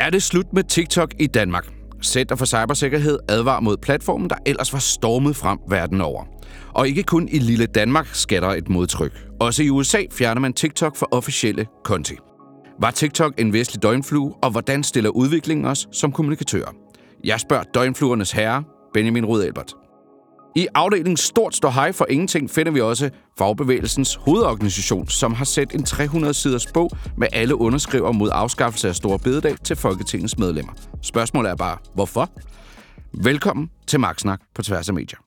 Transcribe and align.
Er 0.00 0.10
det 0.10 0.22
slut 0.22 0.52
med 0.52 0.64
TikTok 0.64 1.14
i 1.18 1.26
Danmark? 1.26 1.66
Center 2.02 2.36
for 2.36 2.44
Cybersikkerhed 2.44 3.18
advarer 3.28 3.60
mod 3.60 3.76
platformen, 3.76 4.30
der 4.30 4.36
ellers 4.46 4.72
var 4.72 4.78
stormet 4.78 5.36
frem 5.36 5.58
verden 5.68 6.00
over. 6.00 6.24
Og 6.74 6.88
ikke 6.88 7.02
kun 7.02 7.28
i 7.28 7.38
lille 7.38 7.66
Danmark 7.66 8.06
skatter 8.12 8.48
et 8.48 8.68
modtryk. 8.68 9.12
Også 9.40 9.62
i 9.62 9.70
USA 9.70 10.02
fjerner 10.12 10.40
man 10.40 10.52
TikTok 10.52 10.96
for 10.96 11.08
officielle 11.10 11.66
konti. 11.84 12.14
Var 12.80 12.90
TikTok 12.90 13.32
en 13.38 13.52
vestlig 13.52 13.82
døgnflue, 13.82 14.34
og 14.42 14.50
hvordan 14.50 14.82
stiller 14.82 15.10
udviklingen 15.10 15.66
os 15.66 15.88
som 15.92 16.12
kommunikatører? 16.12 16.70
Jeg 17.24 17.40
spørger 17.40 17.64
døgnfluernes 17.74 18.32
herre, 18.32 18.64
Benjamin 18.94 19.24
Rud 19.24 19.42
Albert. 19.42 19.74
I 20.56 20.66
afdelingen 20.74 21.16
Stort 21.16 21.54
står 21.54 21.70
hej 21.70 21.92
for 21.92 22.06
ingenting 22.08 22.50
finder 22.50 22.72
vi 22.72 22.80
også 22.80 23.10
Fagbevægelsens 23.38 24.14
hovedorganisation, 24.14 25.08
som 25.08 25.34
har 25.34 25.44
sendt 25.44 25.74
en 25.74 25.80
300-siders 25.80 26.66
bog 26.74 26.90
med 27.16 27.28
alle 27.32 27.56
underskriver 27.56 28.12
mod 28.12 28.30
afskaffelse 28.32 28.88
af 28.88 28.94
Store 28.94 29.18
Bededag 29.18 29.56
til 29.64 29.76
Folketingets 29.76 30.38
medlemmer. 30.38 30.72
Spørgsmålet 31.02 31.50
er 31.50 31.56
bare, 31.56 31.78
hvorfor? 31.94 32.30
Velkommen 33.24 33.70
til 33.86 34.00
Magtsnak 34.00 34.40
på 34.54 34.62
tværs 34.62 34.88
af 34.88 34.94
medier. 34.94 35.18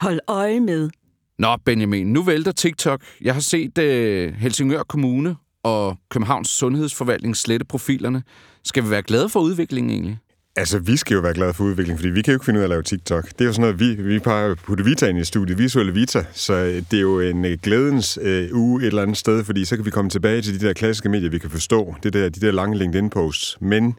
Hold 0.00 0.20
øje 0.28 0.60
med. 0.60 0.90
Nå, 1.38 1.56
Benjamin, 1.64 2.12
nu 2.12 2.22
vælter 2.22 2.52
TikTok. 2.52 3.02
Jeg 3.20 3.34
har 3.34 3.40
set 3.40 3.78
uh, 3.78 4.34
Helsingør 4.34 4.82
Kommune 4.82 5.36
og 5.62 5.96
Københavns 6.10 6.48
Sundhedsforvaltning 6.48 7.36
slette 7.36 7.66
profilerne. 7.66 8.22
Skal 8.64 8.84
vi 8.84 8.90
være 8.90 9.02
glade 9.02 9.28
for 9.28 9.40
udviklingen 9.40 9.90
egentlig? 9.90 10.18
Altså, 10.58 10.78
vi 10.78 10.96
skal 10.96 11.14
jo 11.14 11.20
være 11.20 11.34
glade 11.34 11.54
for 11.54 11.64
udvikling, 11.64 11.98
fordi 11.98 12.08
vi 12.08 12.22
kan 12.22 12.32
jo 12.32 12.36
ikke 12.36 12.44
finde 12.44 12.58
ud 12.58 12.62
af 12.62 12.66
at 12.66 12.70
lave 12.70 12.82
TikTok. 12.82 13.24
Det 13.28 13.40
er 13.40 13.44
jo 13.44 13.52
sådan 13.52 13.60
noget, 13.60 13.80
vi, 13.80 14.02
vi 14.02 14.18
plejer 14.18 14.50
at 14.50 14.58
putte 14.58 14.84
Vita 14.84 15.06
ind 15.06 15.18
i 15.18 15.24
studiet, 15.24 15.58
visuelle 15.58 15.92
Vita, 15.92 16.24
så 16.32 16.52
øh, 16.52 16.82
det 16.90 16.96
er 16.96 17.00
jo 17.00 17.20
en 17.20 17.44
øh, 17.44 17.58
glædens 17.62 18.18
øh, 18.22 18.48
uge 18.52 18.82
et 18.82 18.86
eller 18.86 19.02
andet 19.02 19.16
sted, 19.16 19.44
fordi 19.44 19.64
så 19.64 19.76
kan 19.76 19.84
vi 19.84 19.90
komme 19.90 20.10
tilbage 20.10 20.42
til 20.42 20.60
de 20.60 20.66
der 20.66 20.72
klassiske 20.72 21.08
medier, 21.08 21.30
vi 21.30 21.38
kan 21.38 21.50
forstå, 21.50 21.94
det 22.02 22.12
der, 22.12 22.28
de 22.28 22.40
der 22.40 22.52
lange 22.52 22.78
LinkedIn-posts. 22.78 23.56
Men 23.60 23.94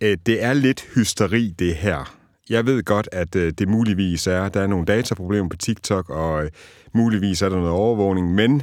øh, 0.00 0.16
det 0.26 0.44
er 0.44 0.52
lidt 0.52 0.86
hysteri, 0.94 1.54
det 1.58 1.74
her. 1.74 2.16
Jeg 2.50 2.66
ved 2.66 2.82
godt, 2.82 3.08
at 3.12 3.36
øh, 3.36 3.52
det 3.58 3.68
muligvis 3.68 4.26
er, 4.26 4.48
der 4.48 4.60
er 4.60 4.66
nogle 4.66 4.86
dataproblemer 4.86 5.48
på 5.48 5.56
TikTok, 5.56 6.10
og 6.10 6.44
øh, 6.44 6.50
muligvis 6.94 7.42
er 7.42 7.48
der 7.48 7.56
noget 7.56 7.70
overvågning, 7.70 8.34
men 8.34 8.62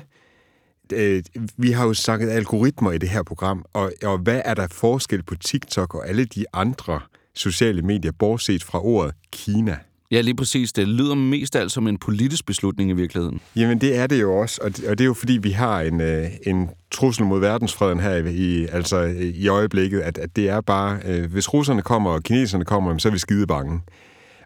øh, 0.94 1.24
vi 1.58 1.72
har 1.72 1.86
jo 1.88 1.94
sagt 1.94 2.24
algoritmer 2.24 2.92
i 2.92 2.98
det 2.98 3.10
her 3.10 3.24
program, 3.24 3.66
og, 3.74 3.92
og 4.04 4.18
hvad 4.18 4.42
er 4.46 4.54
der 4.54 4.68
forskel 4.72 5.24
på 5.24 5.36
TikTok 5.36 5.96
og 5.96 6.10
alle 6.10 6.26
de 6.26 6.46
andre 6.54 7.00
sociale 7.36 7.82
medier, 7.82 8.12
bortset 8.12 8.64
fra 8.64 8.86
ordet 8.86 9.14
Kina? 9.32 9.78
Ja, 10.12 10.22
lige 10.22 10.36
præcis. 10.36 10.74
Det 10.74 10.88
lyder 10.88 11.16
mest 11.16 11.56
alt 11.56 11.72
som 11.72 11.88
en 11.88 11.98
politisk 11.98 12.46
beslutning 12.46 12.90
i 12.90 12.94
virkeligheden. 12.94 13.42
Jamen, 13.56 13.82
det 13.82 13.96
er 13.96 14.08
det 14.08 14.22
jo 14.22 14.38
også, 14.38 14.60
og 14.64 14.78
det, 14.78 14.88
og 14.88 14.98
det 14.98 15.04
er 15.04 15.06
jo 15.06 15.14
fordi, 15.14 15.38
vi 15.38 15.52
har 15.52 15.82
en, 15.82 16.02
øh, 16.02 16.28
en 16.48 16.70
trussel 16.92 17.26
mod 17.26 17.40
verdensfreden 17.40 18.00
her 18.00 18.16
i, 18.28 18.66
altså, 18.72 19.02
i 19.36 19.48
øjeblikket, 19.48 20.00
at, 20.00 20.18
at 20.18 20.36
det 20.36 20.50
er 20.50 20.62
bare, 20.62 21.00
øh, 21.06 21.32
hvis 21.32 21.54
russerne 21.54 21.82
kommer 21.82 22.12
og 22.12 22.24
kineserne 22.24 22.66
kommer, 22.66 22.98
så 22.98 23.08
er 23.08 23.12
vi 23.12 23.18
skide 23.18 23.48
bange. 23.48 23.82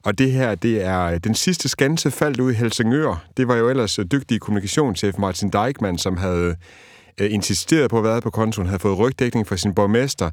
Og 0.07 0.17
det 0.17 0.31
her, 0.31 0.55
det 0.55 0.83
er 0.83 1.01
øh, 1.01 1.19
den 1.23 1.35
sidste 1.35 1.69
skanse 1.69 2.11
faldt 2.11 2.39
ud 2.39 2.51
i 2.51 2.55
Helsingør. 2.55 3.25
Det 3.37 3.47
var 3.47 3.55
jo 3.55 3.69
ellers 3.69 3.99
øh, 3.99 4.05
dygtig 4.11 4.41
kommunikationschef 4.41 5.17
Martin 5.17 5.49
Deichmann, 5.49 5.97
som 5.97 6.17
havde 6.17 6.55
øh, 7.17 7.33
insisteret 7.33 7.89
på 7.89 7.97
at 7.97 8.03
være 8.03 8.21
på 8.21 8.29
kontoen, 8.29 8.67
havde 8.67 8.79
fået 8.79 8.99
rygdækning 8.99 9.47
fra 9.47 9.57
sin 9.57 9.73
borgmester, 9.73 10.31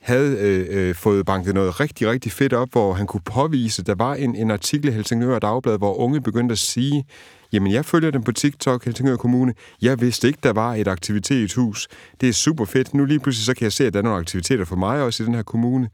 havde 0.00 0.36
øh, 0.38 0.66
øh, 0.70 0.94
fået 0.94 1.26
banket 1.26 1.54
noget 1.54 1.80
rigtig, 1.80 2.08
rigtig 2.08 2.32
fedt 2.32 2.52
op, 2.52 2.68
hvor 2.72 2.92
han 2.92 3.06
kunne 3.06 3.20
påvise, 3.20 3.82
der 3.82 3.94
var 3.94 4.14
en, 4.14 4.36
en 4.36 4.50
artikel 4.50 4.88
i 4.88 4.92
Helsingør 4.92 5.38
Dagblad, 5.38 5.78
hvor 5.78 5.94
unge 5.94 6.20
begyndte 6.20 6.52
at 6.52 6.58
sige, 6.58 7.04
jamen 7.52 7.72
jeg 7.72 7.84
følger 7.84 8.10
dem 8.10 8.22
på 8.22 8.32
TikTok, 8.32 8.84
Helsingør 8.84 9.16
Kommune, 9.16 9.54
jeg 9.82 10.00
vidste 10.00 10.26
ikke, 10.26 10.38
der 10.42 10.52
var 10.52 10.74
et 10.74 10.88
aktivitetshus, 10.88 11.88
det 12.20 12.28
er 12.28 12.32
super 12.32 12.64
fedt, 12.64 12.94
nu 12.94 13.04
lige 13.04 13.20
pludselig 13.20 13.46
så 13.46 13.54
kan 13.54 13.64
jeg 13.64 13.72
se, 13.72 13.86
at 13.86 13.92
der 13.92 13.98
er 13.98 14.04
nogle 14.04 14.18
aktiviteter 14.18 14.64
for 14.64 14.76
mig 14.76 15.02
også 15.02 15.22
i 15.22 15.26
den 15.26 15.34
her 15.34 15.42
kommune, 15.42 15.88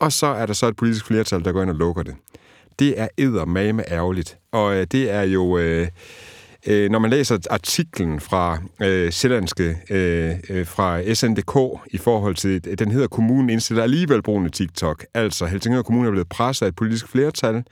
og 0.00 0.12
så 0.12 0.26
er 0.26 0.46
der 0.46 0.54
så 0.54 0.66
et 0.66 0.76
politisk 0.76 1.06
flertal, 1.06 1.44
der 1.44 1.52
går 1.52 1.62
ind 1.62 1.70
og 1.70 1.76
lukker 1.76 2.02
det 2.02 2.14
det 2.78 3.00
er 3.00 3.08
eddermame 3.18 3.92
ærgerligt. 3.92 4.38
Og 4.52 4.76
øh, 4.76 4.86
det 4.92 5.10
er 5.10 5.22
jo... 5.22 5.58
Øh, 5.58 5.88
øh, 6.66 6.90
når 6.90 6.98
man 6.98 7.10
læser 7.10 7.38
artiklen 7.50 8.20
fra 8.20 8.58
øh, 8.82 9.10
Sjællandske, 9.10 9.76
øh, 9.90 10.34
øh 10.50 10.66
fra 10.66 11.14
SNDK 11.14 11.80
i 11.90 11.98
forhold 11.98 12.34
til, 12.34 12.60
øh, 12.66 12.78
den 12.78 12.90
hedder 12.90 13.06
Kommunen 13.06 13.50
indstiller 13.50 13.82
alligevel 13.82 14.22
brugende 14.22 14.50
TikTok. 14.50 15.04
Altså, 15.14 15.46
Helsingør 15.46 15.82
Kommune 15.82 16.06
er 16.06 16.10
blevet 16.10 16.28
presset 16.28 16.66
af 16.66 16.68
et 16.68 16.76
politisk 16.76 17.08
flertal, 17.08 17.64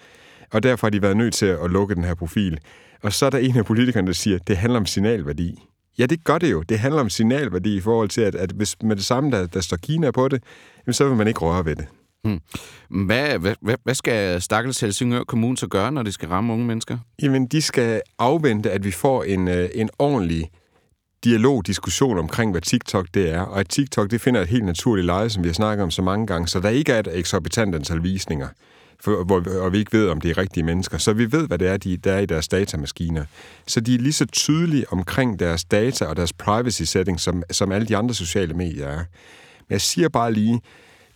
og 0.53 0.63
derfor 0.63 0.87
har 0.87 0.91
de 0.91 1.03
været 1.03 1.17
nødt 1.17 1.35
til 1.35 1.47
at 1.47 1.71
lukke 1.71 1.95
den 1.95 2.05
her 2.05 2.15
profil. 2.15 2.59
Og 3.03 3.13
så 3.13 3.27
er 3.27 3.31
der 3.31 3.39
en 3.39 3.57
af 3.57 3.65
politikerne, 3.65 4.07
der 4.07 4.13
siger, 4.13 4.37
at 4.37 4.49
det 4.49 4.57
handler 4.57 4.81
om 4.81 4.87
signalværdi. 4.87 5.63
Ja, 5.99 6.07
det 6.07 6.25
gør 6.25 6.39
det 6.39 6.51
jo. 6.51 6.63
Det 6.63 6.79
handler 6.79 7.01
om 7.01 7.11
signalværdi 7.11 7.77
i 7.77 7.81
forhold 7.81 8.09
til, 8.09 8.21
at, 8.21 8.35
at 8.35 8.51
hvis 8.51 8.77
med 8.83 8.97
det 8.97 9.05
samme, 9.05 9.31
der, 9.31 9.47
der 9.47 9.61
står 9.61 9.77
Kina 9.77 10.11
på 10.11 10.29
det, 10.29 10.43
så 10.91 11.09
vil 11.09 11.17
man 11.17 11.29
ikke 11.29 11.41
røre 11.41 11.65
ved 11.65 11.77
det. 11.77 11.87
Hmm. 12.25 12.41
Hvad, 13.07 13.39
hvad, 13.39 13.75
hvad 13.85 13.95
skal 13.95 14.43
Stakkels 14.43 14.81
Helsingør 14.81 15.25
Kommune 15.25 15.57
så 15.57 15.67
gøre, 15.67 15.93
når 15.93 16.03
de 16.03 16.13
skal 16.13 16.29
ramme 16.29 16.53
unge 16.53 16.67
mennesker? 16.67 16.99
Jamen, 17.23 17.47
de 17.47 17.63
skal 17.63 18.03
afvente, 18.19 18.71
at 18.71 18.85
vi 18.85 18.91
får 18.91 19.25
en, 19.25 19.49
øh, 19.49 19.69
en 19.75 19.91
ordentlig 19.99 20.51
dialog, 21.25 21.67
diskussion 21.67 22.19
omkring, 22.19 22.51
hvad 22.51 22.61
TikTok 22.61 23.07
det 23.15 23.31
er. 23.31 23.41
Og 23.41 23.61
at 23.61 23.69
TikTok 23.69 24.11
det 24.11 24.21
finder 24.21 24.41
et 24.41 24.49
helt 24.49 24.65
naturligt 24.65 25.07
leje, 25.07 25.31
som 25.31 25.43
vi 25.43 25.49
har 25.49 25.55
snakket 25.55 25.83
om 25.83 25.91
så 25.91 26.03
mange 26.03 26.27
gange, 26.27 26.49
så 26.49 26.61
der 26.61 26.69
ikke 26.69 26.93
er 26.93 26.99
et 26.99 27.19
eksorbitant 27.19 27.75
antal 27.75 28.03
visninger, 28.03 28.49
for, 29.01 29.25
hvor, 29.25 29.45
og 29.61 29.73
vi 29.73 29.79
ikke 29.79 29.99
ved, 29.99 30.09
om 30.09 30.21
det 30.21 30.31
er 30.31 30.39
rigtige 30.39 30.65
mennesker. 30.65 30.99
Så 30.99 31.13
vi 31.13 31.33
ved, 31.33 31.47
hvad 31.47 31.59
det 31.59 31.69
er, 31.69 31.77
de, 31.77 31.97
der 31.97 32.13
er 32.13 32.19
i 32.19 32.27
deres 32.27 32.49
datamaskiner. 32.49 33.25
Så 33.67 33.81
de 33.81 33.95
er 33.95 33.99
lige 33.99 34.13
så 34.13 34.27
tydelige 34.27 34.93
omkring 34.93 35.39
deres 35.39 35.65
data 35.65 36.05
og 36.05 36.17
deres 36.17 36.33
privacy 36.33 36.83
setting, 36.83 37.21
som, 37.21 37.43
som 37.51 37.73
alle 37.73 37.87
de 37.87 37.97
andre 37.97 38.15
sociale 38.15 38.55
medier 38.55 38.87
er. 38.87 39.05
Men 39.69 39.71
jeg 39.71 39.81
siger 39.81 40.09
bare 40.09 40.33
lige, 40.33 40.61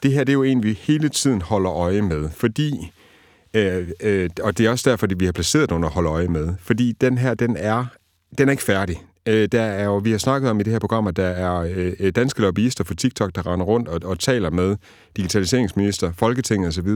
det 0.05 0.13
her 0.13 0.25
det 0.25 0.33
er 0.33 0.35
jo 0.35 0.43
en, 0.43 0.63
vi 0.63 0.73
hele 0.73 1.09
tiden 1.09 1.43
holder 1.43 1.73
øje 1.73 2.03
med, 2.03 2.31
fordi, 2.31 2.93
øh, 3.55 3.89
øh, 4.03 4.31
og 4.43 4.59
det 4.59 4.67
er 4.67 4.71
også 4.71 4.91
derfor, 4.91 5.07
at 5.07 5.21
vi 5.21 5.25
har 5.25 5.33
placeret 5.33 5.69
den 5.69 5.77
under 5.77 5.89
holde 5.89 6.09
øje 6.09 6.29
med, 6.29 6.55
fordi 6.61 6.93
den 6.93 7.19
her, 7.19 7.35
den 7.35 7.57
er, 7.57 7.85
den 8.39 8.49
er 8.49 8.53
ikke 8.53 8.63
færdig. 8.63 9.03
Øh, 9.27 9.49
der 9.53 9.63
er 9.63 9.85
jo, 9.85 9.97
vi 9.97 10.11
har 10.11 10.19
snakket 10.19 10.51
om 10.51 10.61
i 10.61 10.63
det 10.63 10.73
her 10.73 10.79
program, 10.79 11.07
at 11.07 11.17
der 11.17 11.27
er 11.27 11.73
øh, 12.01 12.13
danske 12.13 12.41
lobbyister 12.41 12.85
for 12.85 12.95
TikTok, 12.95 13.35
der 13.35 13.47
render 13.47 13.67
rundt 13.67 13.89
og, 13.89 14.01
og 14.05 14.19
taler 14.19 14.51
med 14.51 14.77
digitaliseringsminister, 15.17 16.13
Folketinget 16.13 16.69
osv., 16.69 16.89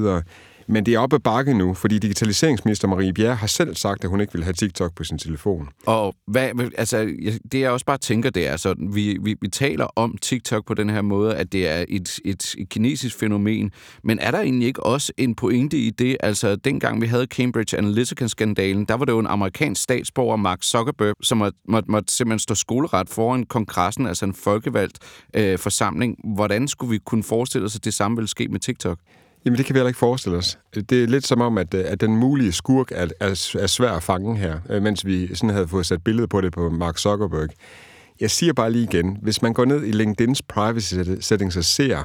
men 0.68 0.86
det 0.86 0.94
er 0.94 0.98
oppe 0.98 1.16
ad 1.16 1.20
bakke 1.20 1.54
nu, 1.54 1.74
fordi 1.74 1.98
digitaliseringsminister 1.98 2.88
Marie 2.88 3.12
Bjerre 3.12 3.34
har 3.34 3.46
selv 3.46 3.74
sagt, 3.74 4.04
at 4.04 4.10
hun 4.10 4.20
ikke 4.20 4.32
vil 4.32 4.44
have 4.44 4.52
TikTok 4.52 4.94
på 4.94 5.04
sin 5.04 5.18
telefon. 5.18 5.68
Og 5.86 6.14
hvad, 6.26 6.50
altså, 6.78 7.14
det 7.52 7.60
jeg 7.60 7.70
også 7.70 7.86
bare 7.86 7.98
tænker, 7.98 8.30
det 8.30 8.46
er, 8.46 8.56
så 8.56 8.74
vi, 8.92 9.18
vi, 9.22 9.36
vi 9.40 9.48
taler 9.48 9.84
om 9.84 10.16
TikTok 10.22 10.66
på 10.66 10.74
den 10.74 10.90
her 10.90 11.02
måde, 11.02 11.36
at 11.36 11.52
det 11.52 11.68
er 11.68 11.84
et, 11.88 12.20
et, 12.24 12.54
et 12.58 12.68
kinesisk 12.68 13.18
fænomen, 13.18 13.70
men 14.04 14.18
er 14.18 14.30
der 14.30 14.40
egentlig 14.40 14.68
ikke 14.68 14.86
også 14.86 15.12
en 15.16 15.34
pointe 15.34 15.78
i 15.78 15.90
det? 15.90 16.16
Altså, 16.20 16.56
dengang 16.56 17.00
vi 17.00 17.06
havde 17.06 17.26
Cambridge 17.26 17.78
Analytica-skandalen, 17.78 18.84
der 18.84 18.94
var 18.94 19.04
det 19.04 19.12
jo 19.12 19.18
en 19.18 19.26
amerikansk 19.26 19.82
statsborger, 19.82 20.36
Mark 20.36 20.62
Zuckerberg, 20.62 21.14
som 21.22 21.38
måtte, 21.38 21.58
måtte, 21.68 21.90
måtte 21.90 22.14
simpelthen 22.14 22.38
stå 22.38 22.54
skoleret 22.54 23.08
foran 23.08 23.44
kongressen, 23.44 24.06
altså 24.06 24.24
en 24.24 24.34
folkevalgt 24.34 24.98
øh, 25.34 25.58
forsamling. 25.58 26.16
Hvordan 26.34 26.68
skulle 26.68 26.90
vi 26.90 26.98
kunne 26.98 27.22
forestille 27.22 27.64
os, 27.64 27.76
at 27.76 27.84
det 27.84 27.94
samme 27.94 28.16
ville 28.16 28.28
ske 28.28 28.48
med 28.48 28.60
TikTok? 28.60 28.98
Jamen, 29.44 29.58
det 29.58 29.66
kan 29.66 29.74
vi 29.74 29.78
heller 29.78 29.88
ikke 29.88 29.98
forestille 29.98 30.38
os. 30.38 30.58
Det 30.74 31.02
er 31.02 31.06
lidt 31.06 31.26
som 31.26 31.40
om, 31.40 31.58
at, 31.58 31.74
øh, 31.74 31.84
at 31.86 32.00
den 32.00 32.16
mulige 32.16 32.52
skurk 32.52 32.92
er, 32.92 33.06
er, 33.20 33.56
er 33.58 33.66
svær 33.66 33.92
at 33.92 34.02
fange 34.02 34.36
her, 34.36 34.58
øh, 34.70 34.82
mens 34.82 35.06
vi 35.06 35.34
sådan 35.34 35.50
havde 35.50 35.68
fået 35.68 35.86
sat 35.86 36.04
billedet 36.04 36.30
på 36.30 36.40
det 36.40 36.52
på 36.52 36.70
Mark 36.70 36.98
Zuckerberg. 36.98 37.48
Jeg 38.20 38.30
siger 38.30 38.52
bare 38.52 38.72
lige 38.72 38.84
igen, 38.84 39.18
hvis 39.22 39.42
man 39.42 39.52
går 39.52 39.64
ned 39.64 39.84
i 39.84 39.90
LinkedIn's 39.90 40.40
privacy 40.48 40.94
settings 41.20 41.56
og 41.56 41.64
ser, 41.64 42.04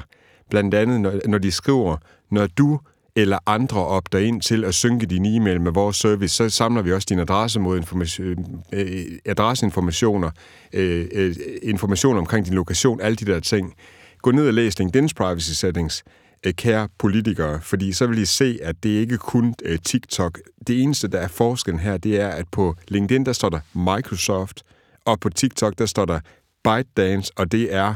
blandt 0.50 0.74
andet, 0.74 1.00
når, 1.00 1.20
når 1.28 1.38
de 1.38 1.50
skriver, 1.50 1.96
når 2.30 2.46
du 2.46 2.80
eller 3.16 3.38
andre 3.46 3.86
opter 3.86 4.18
ind 4.18 4.40
til 4.40 4.64
at 4.64 4.74
synke 4.74 5.06
din 5.06 5.24
e-mail 5.26 5.60
med 5.60 5.72
vores 5.72 5.96
service, 5.96 6.34
så 6.34 6.48
samler 6.48 6.82
vi 6.82 6.92
også 6.92 7.06
din 7.08 7.18
adresse 7.18 7.60
mod 7.60 7.76
information, 7.76 8.62
øh, 8.72 9.04
adresseinformationer, 9.26 10.30
information 11.62 12.18
omkring 12.18 12.46
din 12.46 12.54
lokation, 12.54 13.00
alle 13.00 13.16
de 13.16 13.24
der 13.24 13.40
ting. 13.40 13.74
Gå 14.22 14.30
ned 14.30 14.48
og 14.48 14.54
læs 14.54 14.80
LinkedIn's 14.80 15.12
privacy 15.16 15.50
settings 15.50 16.04
Øh, 16.44 16.52
kære 16.52 16.88
politikere, 16.98 17.60
fordi 17.62 17.92
så 17.92 18.06
vil 18.06 18.18
I 18.18 18.24
se, 18.24 18.58
at 18.62 18.76
det 18.82 18.90
ikke 18.90 19.18
kun 19.18 19.54
uh, 19.70 19.76
TikTok. 19.84 20.38
Det 20.66 20.82
eneste, 20.82 21.08
der 21.08 21.18
er 21.18 21.28
forskellen 21.28 21.80
her, 21.80 21.96
det 21.96 22.20
er, 22.20 22.28
at 22.28 22.46
på 22.52 22.74
LinkedIn, 22.88 23.26
der 23.26 23.32
står 23.32 23.48
der 23.48 23.60
Microsoft, 23.74 24.62
og 25.04 25.20
på 25.20 25.28
TikTok, 25.28 25.78
der 25.78 25.86
står 25.86 26.04
der 26.04 26.20
ByteDance, 26.64 27.32
og 27.36 27.52
det 27.52 27.74
er 27.74 27.94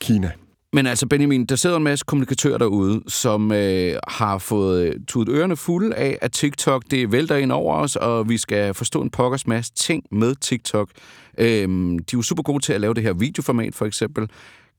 Kina. 0.00 0.30
Men 0.72 0.86
altså, 0.86 1.06
Benjamin, 1.06 1.46
der 1.46 1.56
sidder 1.56 1.76
en 1.76 1.82
masse 1.82 2.04
kommunikatører 2.08 2.58
derude, 2.58 3.02
som 3.08 3.52
øh, 3.52 3.96
har 4.08 4.38
fået 4.38 4.86
øh, 4.86 4.94
tudet 5.08 5.28
ørerne 5.28 5.56
fulde 5.56 5.96
af, 5.96 6.18
at 6.20 6.32
TikTok, 6.32 6.82
det 6.90 7.12
vælter 7.12 7.36
ind 7.36 7.52
over 7.52 7.76
os, 7.76 7.96
og 7.96 8.28
vi 8.28 8.38
skal 8.38 8.74
forstå 8.74 9.02
en 9.02 9.10
pokkers 9.10 9.46
masse 9.46 9.72
ting 9.74 10.04
med 10.10 10.34
TikTok. 10.34 10.90
Øh, 11.38 11.68
de 11.68 11.96
er 11.96 12.02
jo 12.14 12.22
super 12.22 12.42
gode 12.42 12.64
til 12.64 12.72
at 12.72 12.80
lave 12.80 12.94
det 12.94 13.02
her 13.02 13.12
videoformat, 13.12 13.74
for 13.74 13.86
eksempel 13.86 14.28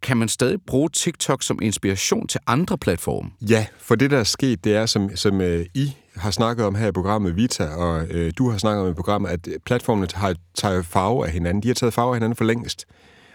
kan 0.03 0.17
man 0.17 0.29
stadig 0.29 0.61
bruge 0.67 0.89
TikTok 0.89 1.43
som 1.43 1.59
inspiration 1.61 2.27
til 2.27 2.39
andre 2.47 2.77
platforme? 2.77 3.29
Ja, 3.41 3.65
for 3.79 3.95
det, 3.95 4.11
der 4.11 4.17
er 4.17 4.23
sket, 4.23 4.63
det 4.63 4.75
er, 4.75 4.85
som, 4.85 5.15
som 5.15 5.41
øh, 5.41 5.65
I 5.73 5.93
har 6.15 6.31
snakket 6.31 6.65
om 6.65 6.75
her 6.75 6.87
i 6.87 6.91
programmet 6.91 7.35
Vita, 7.35 7.65
og 7.65 8.07
øh, 8.09 8.33
du 8.37 8.49
har 8.49 8.57
snakket 8.57 8.83
om 8.83 8.91
i 8.91 8.93
programmet, 8.93 9.29
at 9.29 9.47
øh, 9.47 9.53
platformene 9.65 10.07
har, 10.13 10.35
taget 10.55 10.85
farve 10.85 11.25
af 11.25 11.31
hinanden. 11.31 11.63
De 11.63 11.67
har 11.67 11.75
taget 11.75 11.93
farve 11.93 12.09
af 12.09 12.15
hinanden 12.15 12.35
for 12.35 12.43
længst. 12.43 12.85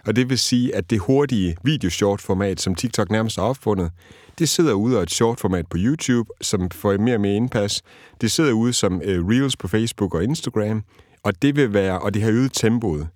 Og 0.05 0.15
det 0.15 0.29
vil 0.29 0.39
sige, 0.39 0.75
at 0.75 0.89
det 0.89 0.99
hurtige 0.99 1.57
video-short-format, 1.63 2.61
som 2.61 2.75
TikTok 2.75 3.11
nærmest 3.11 3.35
har 3.35 3.43
opfundet, 3.43 3.91
det 4.39 4.49
sidder 4.49 4.73
ude 4.73 4.97
af 4.97 5.03
et 5.03 5.11
short-format 5.11 5.67
på 5.67 5.77
YouTube, 5.79 6.29
som 6.41 6.69
får 6.71 6.97
mere 6.97 7.15
og 7.15 7.21
mere 7.21 7.35
indpas. 7.35 7.81
Det 8.21 8.31
sidder 8.31 8.51
ude 8.51 8.73
som 8.73 9.01
øh, 9.03 9.27
Reels 9.27 9.55
på 9.55 9.67
Facebook 9.67 10.15
og 10.15 10.23
Instagram, 10.23 10.83
og 11.23 11.41
det 11.41 11.55
vil 11.55 11.73
være, 11.73 11.99
og 11.99 12.13
det 12.13 12.21
har 12.21 12.31
øget 12.31 12.53
tempoet. 12.53 13.07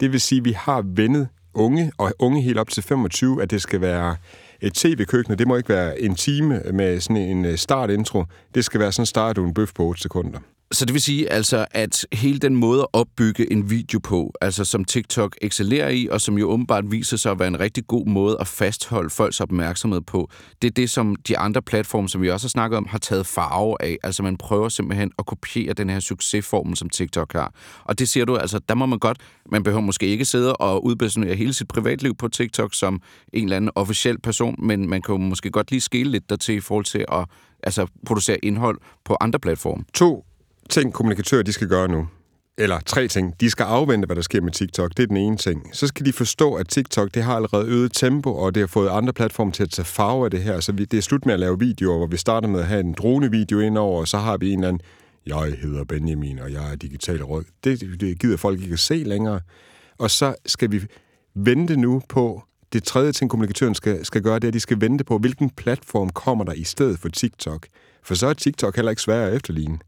Det 0.00 0.12
vil 0.12 0.20
sige, 0.20 0.38
at 0.38 0.44
vi 0.44 0.52
har 0.52 0.82
vendet 0.86 1.28
unge, 1.54 1.92
og 1.98 2.12
unge 2.18 2.42
helt 2.42 2.58
op 2.58 2.68
til 2.68 2.82
25, 2.82 3.42
at 3.42 3.50
det 3.50 3.62
skal 3.62 3.80
være 3.80 4.16
et 4.60 4.74
tv-køkken, 4.74 5.38
det 5.38 5.48
må 5.48 5.56
ikke 5.56 5.68
være 5.68 6.00
en 6.00 6.14
time 6.14 6.62
med 6.72 7.00
sådan 7.00 7.16
en 7.16 7.44
øh, 7.44 7.56
startintro. 7.56 8.24
Det 8.54 8.64
skal 8.64 8.80
være 8.80 8.92
sådan, 8.92 9.06
start 9.06 9.36
du 9.36 9.44
en 9.44 9.54
bøf 9.54 9.72
på 9.74 9.84
8 9.84 10.02
sekunder. 10.02 10.38
Så 10.72 10.84
det 10.84 10.92
vil 10.92 11.02
sige 11.02 11.32
altså, 11.32 11.66
at 11.70 12.06
hele 12.12 12.38
den 12.38 12.56
måde 12.56 12.80
at 12.80 12.86
opbygge 12.92 13.52
en 13.52 13.70
video 13.70 13.98
på, 13.98 14.32
altså 14.40 14.64
som 14.64 14.84
TikTok 14.84 15.36
excellerer 15.42 15.88
i, 15.88 16.08
og 16.10 16.20
som 16.20 16.38
jo 16.38 16.50
åbenbart 16.50 16.90
viser 16.90 17.16
sig 17.16 17.32
at 17.32 17.38
være 17.38 17.48
en 17.48 17.60
rigtig 17.60 17.86
god 17.86 18.06
måde 18.06 18.36
at 18.40 18.46
fastholde 18.46 19.10
folks 19.10 19.40
opmærksomhed 19.40 20.00
på, 20.00 20.30
det 20.62 20.68
er 20.68 20.72
det, 20.72 20.90
som 20.90 21.16
de 21.16 21.38
andre 21.38 21.62
platforme, 21.62 22.08
som 22.08 22.22
vi 22.22 22.30
også 22.30 22.46
har 22.46 22.48
snakket 22.48 22.76
om, 22.76 22.86
har 22.86 22.98
taget 22.98 23.26
farve 23.26 23.76
af. 23.82 23.98
Altså 24.02 24.22
man 24.22 24.36
prøver 24.36 24.68
simpelthen 24.68 25.10
at 25.18 25.26
kopiere 25.26 25.72
den 25.72 25.90
her 25.90 26.00
succesformel, 26.00 26.76
som 26.76 26.88
TikTok 26.88 27.32
har. 27.32 27.54
Og 27.84 27.98
det 27.98 28.08
siger 28.08 28.24
du 28.24 28.36
altså, 28.36 28.58
der 28.68 28.74
må 28.74 28.86
man 28.86 28.98
godt, 28.98 29.18
man 29.50 29.62
behøver 29.62 29.82
måske 29.82 30.06
ikke 30.06 30.24
sidde 30.24 30.56
og 30.56 30.84
udpersonere 30.84 31.34
hele 31.34 31.54
sit 31.54 31.68
privatliv 31.68 32.14
på 32.14 32.28
TikTok 32.28 32.74
som 32.74 33.00
en 33.32 33.44
eller 33.44 33.56
anden 33.56 33.70
officiel 33.74 34.20
person, 34.20 34.54
men 34.58 34.88
man 34.88 35.02
kan 35.02 35.12
jo 35.12 35.18
måske 35.18 35.50
godt 35.50 35.70
lige 35.70 35.80
skele 35.80 36.10
lidt 36.10 36.30
dertil 36.30 36.54
i 36.54 36.60
forhold 36.60 36.84
til 36.84 37.04
at 37.12 37.24
altså, 37.62 37.86
producere 38.06 38.44
indhold 38.44 38.78
på 39.04 39.16
andre 39.20 39.38
platforme. 39.38 39.84
To 39.94 40.24
ting, 40.70 40.92
kommunikatører 40.92 41.42
de 41.42 41.52
skal 41.52 41.68
gøre 41.68 41.88
nu. 41.88 42.08
Eller 42.58 42.80
tre 42.80 43.08
ting. 43.08 43.40
De 43.40 43.50
skal 43.50 43.64
afvente, 43.64 44.06
hvad 44.06 44.16
der 44.16 44.22
sker 44.22 44.40
med 44.40 44.52
TikTok. 44.52 44.90
Det 44.96 45.02
er 45.02 45.06
den 45.06 45.16
ene 45.16 45.36
ting. 45.36 45.70
Så 45.72 45.86
skal 45.86 46.06
de 46.06 46.12
forstå, 46.12 46.54
at 46.54 46.68
TikTok 46.68 47.14
det 47.14 47.22
har 47.22 47.36
allerede 47.36 47.66
øget 47.66 47.92
tempo, 47.92 48.34
og 48.34 48.54
det 48.54 48.60
har 48.60 48.66
fået 48.66 48.88
andre 48.88 49.12
platforme 49.12 49.52
til 49.52 49.62
at 49.62 49.70
tage 49.70 49.86
farve 49.86 50.24
af 50.24 50.30
det 50.30 50.42
her. 50.42 50.60
Så 50.60 50.72
vi, 50.72 50.84
det 50.84 50.98
er 50.98 51.02
slut 51.02 51.26
med 51.26 51.34
at 51.34 51.40
lave 51.40 51.58
videoer, 51.58 51.96
hvor 51.96 52.06
vi 52.06 52.16
starter 52.16 52.48
med 52.48 52.60
at 52.60 52.66
have 52.66 52.80
en 52.80 52.92
dronevideo 52.92 53.60
indover, 53.60 54.00
og 54.00 54.08
så 54.08 54.18
har 54.18 54.36
vi 54.36 54.52
en 54.52 54.58
eller 54.58 54.68
anden, 54.68 54.82
jeg 55.26 55.56
hedder 55.62 55.84
Benjamin, 55.84 56.38
og 56.38 56.52
jeg 56.52 56.72
er 56.72 56.76
digital 56.76 57.22
råd. 57.22 57.44
Det, 57.64 58.00
det 58.00 58.18
gider 58.18 58.36
folk 58.36 58.60
ikke 58.60 58.72
at 58.72 58.78
se 58.78 58.94
længere. 58.94 59.40
Og 59.98 60.10
så 60.10 60.34
skal 60.46 60.70
vi 60.70 60.80
vente 61.34 61.76
nu 61.76 62.02
på, 62.08 62.42
det 62.72 62.84
tredje 62.84 63.12
ting, 63.12 63.30
kommunikatøren 63.30 63.74
skal, 63.74 64.04
skal 64.04 64.22
gøre, 64.22 64.34
det 64.34 64.44
er, 64.44 64.48
at 64.48 64.54
de 64.54 64.60
skal 64.60 64.80
vente 64.80 65.04
på, 65.04 65.18
hvilken 65.18 65.50
platform 65.50 66.10
kommer 66.10 66.44
der 66.44 66.52
i 66.52 66.64
stedet 66.64 66.98
for 66.98 67.08
TikTok. 67.08 67.66
For 68.02 68.14
så 68.14 68.26
er 68.26 68.32
TikTok 68.32 68.76
heller 68.76 68.90
ikke 68.90 69.02
svær 69.02 69.26
at 69.26 69.34
efterligne. 69.34 69.78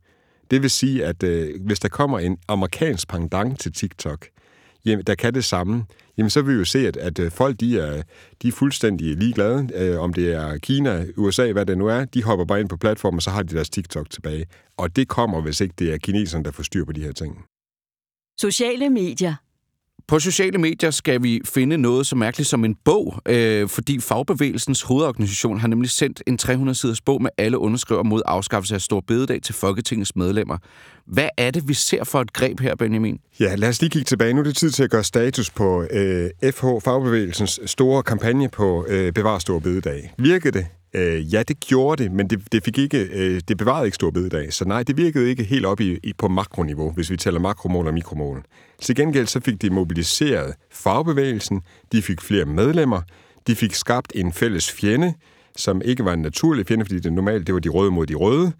Det 0.50 0.62
vil 0.62 0.70
sige, 0.70 1.04
at 1.04 1.22
øh, 1.22 1.60
hvis 1.66 1.80
der 1.80 1.88
kommer 1.88 2.18
en 2.18 2.38
amerikansk 2.48 3.08
pendant 3.08 3.60
til 3.60 3.72
TikTok, 3.72 4.26
jamen, 4.84 5.04
der 5.04 5.14
kan 5.14 5.34
det 5.34 5.44
samme, 5.44 5.84
jamen 6.18 6.30
så 6.30 6.42
vil 6.42 6.54
vi 6.54 6.58
jo 6.58 6.64
se, 6.64 6.88
at, 6.88 6.96
at 6.96 7.18
øh, 7.18 7.30
folk 7.30 7.60
de 7.60 7.78
er, 7.78 8.02
de 8.42 8.48
er 8.48 8.52
fuldstændig 8.52 9.16
ligeglade, 9.16 9.68
øh, 9.74 10.00
om 10.00 10.12
det 10.12 10.32
er 10.32 10.58
Kina, 10.58 11.06
USA, 11.16 11.52
hvad 11.52 11.66
det 11.66 11.78
nu 11.78 11.86
er, 11.86 12.04
de 12.04 12.22
hopper 12.22 12.44
bare 12.44 12.60
ind 12.60 12.68
på 12.68 12.76
platformen, 12.76 13.18
og 13.18 13.22
så 13.22 13.30
har 13.30 13.42
de 13.42 13.54
deres 13.54 13.70
TikTok 13.70 14.10
tilbage. 14.10 14.46
Og 14.76 14.96
det 14.96 15.08
kommer, 15.08 15.40
hvis 15.40 15.60
ikke 15.60 15.74
det 15.78 15.92
er 15.92 15.98
kineserne, 15.98 16.44
der 16.44 16.50
får 16.50 16.62
styr 16.62 16.84
på 16.84 16.92
de 16.92 17.02
her 17.02 17.12
ting. 17.12 17.44
Sociale 18.40 18.90
medier. 18.90 19.34
På 20.08 20.18
sociale 20.18 20.58
medier 20.58 20.90
skal 20.90 21.22
vi 21.22 21.40
finde 21.44 21.76
noget 21.76 22.06
så 22.06 22.16
mærkeligt 22.16 22.48
som 22.48 22.64
en 22.64 22.76
bog, 22.84 23.20
øh, 23.28 23.68
fordi 23.68 24.00
Fagbevægelsens 24.00 24.82
hovedorganisation 24.82 25.60
har 25.60 25.68
nemlig 25.68 25.90
sendt 25.90 26.22
en 26.26 26.38
300-siders 26.42 27.00
bog 27.00 27.22
med 27.22 27.30
alle 27.38 27.58
underskriver 27.58 28.02
mod 28.02 28.22
afskaffelse 28.26 28.74
af 28.74 28.80
Stor 28.80 29.00
Bededag 29.00 29.42
til 29.42 29.54
Folketingets 29.54 30.16
medlemmer. 30.16 30.58
Hvad 31.06 31.28
er 31.38 31.50
det, 31.50 31.68
vi 31.68 31.74
ser 31.74 32.04
for 32.04 32.20
et 32.20 32.32
greb 32.32 32.60
her, 32.60 32.76
Benjamin? 32.76 33.18
Ja, 33.40 33.54
lad 33.54 33.68
os 33.68 33.80
lige 33.80 33.90
kigge 33.90 34.04
tilbage. 34.04 34.32
Nu 34.32 34.40
er 34.40 34.44
det 34.44 34.56
tid 34.56 34.70
til 34.70 34.82
at 34.82 34.90
gøre 34.90 35.04
status 35.04 35.50
på 35.50 35.86
øh, 35.90 36.30
FH 36.52 36.64
Fagbevægelsens 36.84 37.60
store 37.66 38.02
kampagne 38.02 38.48
på 38.48 38.86
øh, 38.88 39.12
Bevar 39.12 39.38
Stor 39.38 39.58
Bededag. 39.58 40.12
Virkede 40.18 40.58
det? 40.58 40.66
Øh, 40.94 41.34
ja, 41.34 41.42
det 41.42 41.60
gjorde 41.60 42.02
det, 42.02 42.12
men 42.12 42.30
det, 42.30 42.52
det, 42.52 42.64
fik 42.64 42.78
ikke, 42.78 43.08
øh, 43.12 43.40
det 43.48 43.56
bevarede 43.56 43.86
ikke 43.86 43.94
stor 43.94 44.10
bededag. 44.10 44.52
Så 44.52 44.64
nej, 44.64 44.82
det 44.82 44.96
virkede 44.96 45.28
ikke 45.28 45.44
helt 45.44 45.66
op 45.66 45.80
i, 45.80 45.98
i 46.02 46.12
på 46.18 46.28
makroniveau, 46.28 46.92
hvis 46.92 47.10
vi 47.10 47.16
tæller 47.16 47.40
makromål 47.40 47.86
og 47.86 47.94
mikromål. 47.94 48.44
Til 48.80 48.96
gengæld 48.96 49.26
så 49.26 49.40
fik 49.40 49.62
de 49.62 49.70
mobiliseret 49.70 50.54
fagbevægelsen, 50.70 51.62
de 51.92 52.02
fik 52.02 52.20
flere 52.20 52.44
medlemmer, 52.44 53.02
de 53.46 53.54
fik 53.54 53.74
skabt 53.74 54.12
en 54.14 54.32
fælles 54.32 54.72
fjende, 54.72 55.14
som 55.56 55.82
ikke 55.84 56.04
var 56.04 56.12
en 56.12 56.22
naturlig 56.22 56.66
fjende, 56.66 56.84
fordi 56.84 56.98
det 56.98 57.12
normalt 57.12 57.46
det 57.46 57.54
var 57.54 57.60
de 57.60 57.68
røde 57.68 57.90
mod 57.90 58.06
de 58.06 58.14
røde. 58.14 58.52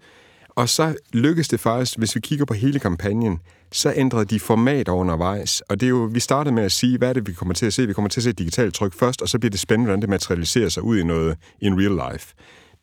Og 0.55 0.69
så 0.69 0.95
lykkedes 1.13 1.47
det 1.47 1.59
faktisk, 1.59 1.97
hvis 1.97 2.15
vi 2.15 2.19
kigger 2.19 2.45
på 2.45 2.53
hele 2.53 2.79
kampagnen, 2.79 3.39
så 3.71 3.93
ændrede 3.95 4.25
de 4.25 4.39
format 4.39 4.87
undervejs. 4.87 5.61
Og 5.61 5.79
det 5.79 5.85
er 5.85 5.89
jo, 5.89 6.09
vi 6.13 6.19
startede 6.19 6.55
med 6.55 6.63
at 6.63 6.71
sige, 6.71 6.97
hvad 6.97 7.09
er 7.09 7.13
det, 7.13 7.27
vi 7.27 7.33
kommer 7.33 7.53
til 7.53 7.65
at 7.65 7.73
se? 7.73 7.87
Vi 7.87 7.93
kommer 7.93 8.09
til 8.09 8.19
at 8.19 8.23
se 8.23 8.31
digitalt 8.31 8.73
tryk 8.73 8.93
først, 8.93 9.21
og 9.21 9.29
så 9.29 9.39
bliver 9.39 9.49
det 9.49 9.59
spændende, 9.59 9.87
hvordan 9.87 10.01
det 10.01 10.09
materialiserer 10.09 10.69
sig 10.69 10.83
ud 10.83 10.97
i 10.97 11.03
noget 11.03 11.37
in 11.61 11.79
real 11.79 12.13
life. 12.13 12.33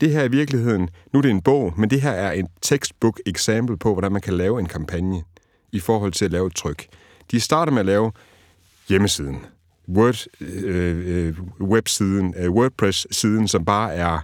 Det 0.00 0.10
her 0.10 0.20
er 0.20 0.24
i 0.24 0.30
virkeligheden, 0.30 0.88
nu 1.12 1.19
er 1.19 1.22
det 1.22 1.30
en 1.30 1.42
bog, 1.42 1.74
men 1.76 1.90
det 1.90 2.00
her 2.00 2.10
er 2.10 2.32
en 2.32 2.48
textbook 2.62 3.20
eksempel 3.26 3.76
på, 3.76 3.92
hvordan 3.92 4.12
man 4.12 4.20
kan 4.20 4.34
lave 4.34 4.60
en 4.60 4.66
kampagne 4.66 5.22
i 5.72 5.80
forhold 5.80 6.12
til 6.12 6.24
at 6.24 6.30
lave 6.30 6.46
et 6.46 6.54
tryk. 6.54 6.86
De 7.30 7.40
starter 7.40 7.72
med 7.72 7.80
at 7.80 7.86
lave 7.86 8.12
hjemmesiden, 8.88 9.46
Word, 9.88 10.26
øh, 10.40 11.26
øh 11.28 11.34
websiden, 11.60 12.34
øh, 12.38 12.50
WordPress-siden, 12.50 13.48
som 13.48 13.64
bare 13.64 13.94
er 13.94 14.19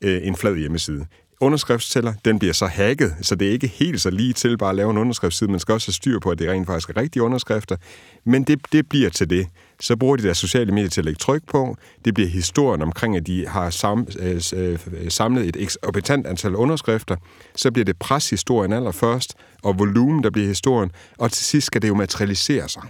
øh, 0.00 0.26
en 0.26 0.36
flad 0.36 0.56
hjemmeside 0.56 1.06
underskriftstæller, 1.42 2.12
den 2.24 2.38
bliver 2.38 2.54
så 2.54 2.66
hacket, 2.66 3.14
så 3.22 3.34
det 3.34 3.48
er 3.48 3.52
ikke 3.52 3.66
helt 3.66 4.00
så 4.00 4.10
lige 4.10 4.32
til 4.32 4.58
bare 4.58 4.70
at 4.70 4.76
lave 4.76 4.90
en 4.90 4.98
underskriftsside. 4.98 5.50
Man 5.50 5.60
skal 5.60 5.72
også 5.72 5.88
have 5.88 5.92
styr 5.92 6.18
på, 6.18 6.30
at 6.30 6.38
det 6.38 6.50
rent 6.50 6.66
faktisk 6.66 6.90
er 6.90 6.96
rigtige 6.96 7.22
underskrifter. 7.22 7.76
Men 8.24 8.44
det, 8.44 8.72
det 8.72 8.88
bliver 8.88 9.10
til 9.10 9.30
det. 9.30 9.46
Så 9.80 9.96
bruger 9.96 10.16
de 10.16 10.22
deres 10.22 10.38
sociale 10.38 10.72
medier 10.72 10.88
til 10.88 11.00
at 11.00 11.04
lægge 11.04 11.18
tryk 11.18 11.42
på. 11.46 11.76
Det 12.04 12.14
bliver 12.14 12.28
historien 12.28 12.82
omkring, 12.82 13.16
at 13.16 13.26
de 13.26 13.46
har 13.46 13.70
sam, 13.70 14.06
øh, 14.18 14.40
øh, 14.54 14.78
øh 14.92 15.10
samlet 15.10 15.48
et 15.48 15.56
eksorbitant 15.56 16.26
antal 16.26 16.56
underskrifter. 16.56 17.16
Så 17.56 17.70
bliver 17.70 17.84
det 17.84 17.98
preshistorien 17.98 18.72
allerførst, 18.72 19.34
og 19.62 19.78
volumen, 19.78 20.22
der 20.22 20.30
bliver 20.30 20.48
historien. 20.48 20.90
Og 21.18 21.32
til 21.32 21.44
sidst 21.44 21.66
skal 21.66 21.82
det 21.82 21.88
jo 21.88 21.94
materialisere 21.94 22.68
sig. 22.68 22.82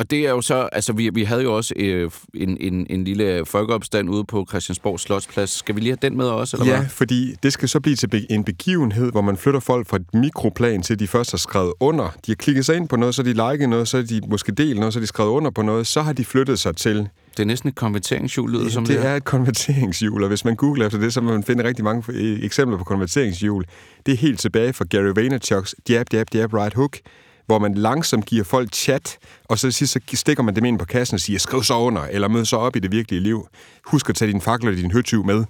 Og 0.00 0.10
det 0.10 0.26
er 0.26 0.30
jo 0.30 0.40
så, 0.40 0.68
altså 0.72 0.92
vi, 0.92 1.10
vi 1.14 1.22
havde 1.24 1.42
jo 1.42 1.56
også 1.56 1.74
øh, 1.76 2.10
en, 2.34 2.56
en, 2.60 2.86
en 2.90 3.04
lille 3.04 3.46
folkeopstand 3.46 4.10
ude 4.10 4.24
på 4.24 4.46
Christiansborg 4.48 5.00
Slotsplads. 5.00 5.50
Skal 5.50 5.74
vi 5.74 5.80
lige 5.80 5.90
have 5.90 5.98
den 6.02 6.16
med 6.16 6.26
også, 6.26 6.56
eller 6.56 6.72
Ja, 6.72 6.78
hvad? 6.78 6.88
fordi 6.88 7.34
det 7.42 7.52
skal 7.52 7.68
så 7.68 7.80
blive 7.80 7.96
til 7.96 8.26
en 8.30 8.44
begivenhed, 8.44 9.10
hvor 9.10 9.20
man 9.20 9.36
flytter 9.36 9.60
folk 9.60 9.86
fra 9.86 9.96
et 9.96 10.14
mikroplan 10.14 10.82
til, 10.82 10.98
de 10.98 11.06
først 11.08 11.30
har 11.30 11.38
skrevet 11.38 11.72
under. 11.80 12.04
De 12.04 12.30
har 12.30 12.34
klikket 12.36 12.66
sig 12.66 12.76
ind 12.76 12.88
på 12.88 12.96
noget, 12.96 13.14
så 13.14 13.22
de 13.22 13.32
liket 13.32 13.68
noget, 13.68 13.88
så 13.88 14.02
de 14.02 14.20
måske 14.28 14.52
delt 14.52 14.78
noget, 14.78 14.94
så 14.94 15.00
de 15.00 15.06
skrevet 15.06 15.30
under 15.30 15.50
på 15.50 15.62
noget, 15.62 15.86
så 15.86 16.02
har 16.02 16.12
de 16.12 16.24
flyttet 16.24 16.58
sig 16.58 16.76
til 16.76 17.08
det 17.36 17.40
er 17.40 17.44
næsten 17.44 17.68
et 17.68 17.74
konverteringshjul, 17.74 18.50
lyder 18.52 18.64
ja, 18.64 18.70
som 18.70 18.86
det 18.86 18.96
det 18.96 19.06
er 19.06 19.16
et 19.16 19.24
konverteringshjul, 19.24 20.22
og 20.22 20.28
hvis 20.28 20.44
man 20.44 20.56
googler 20.56 20.86
efter 20.86 20.98
det, 20.98 21.12
så 21.12 21.20
vil 21.20 21.30
man 21.30 21.44
finde 21.44 21.64
rigtig 21.64 21.84
mange 21.84 22.04
eksempler 22.44 22.78
på 22.78 22.84
konverteringshjul. 22.84 23.64
Det 24.06 24.12
er 24.12 24.16
helt 24.16 24.40
tilbage 24.40 24.72
fra 24.72 24.84
Gary 24.90 25.12
Vaynerchuk's 25.18 25.72
jab, 25.88 26.06
jab, 26.12 26.26
jab, 26.34 26.54
right 26.54 26.74
hook, 26.74 26.96
hvor 27.50 27.58
man 27.58 27.74
langsomt 27.74 28.26
giver 28.26 28.44
folk 28.44 28.74
chat, 28.74 29.18
og 29.44 29.58
så 29.58 29.70
sidst 29.70 29.92
så 29.92 30.00
stikker 30.14 30.42
man 30.42 30.56
dem 30.56 30.64
ind 30.64 30.78
på 30.78 30.84
kassen 30.84 31.14
og 31.14 31.20
siger, 31.20 31.38
skriv 31.38 31.62
så 31.62 31.74
under, 31.74 32.02
eller 32.02 32.28
mød 32.28 32.44
så 32.44 32.56
op 32.56 32.76
i 32.76 32.78
det 32.78 32.92
virkelige 32.92 33.20
liv. 33.20 33.48
Husk 33.86 34.08
at 34.08 34.14
tage 34.14 34.32
din 34.32 34.40
fakkel 34.40 34.68
og 34.68 34.76
din 34.76 34.90
høtyv 34.90 35.24
med. 35.24 35.44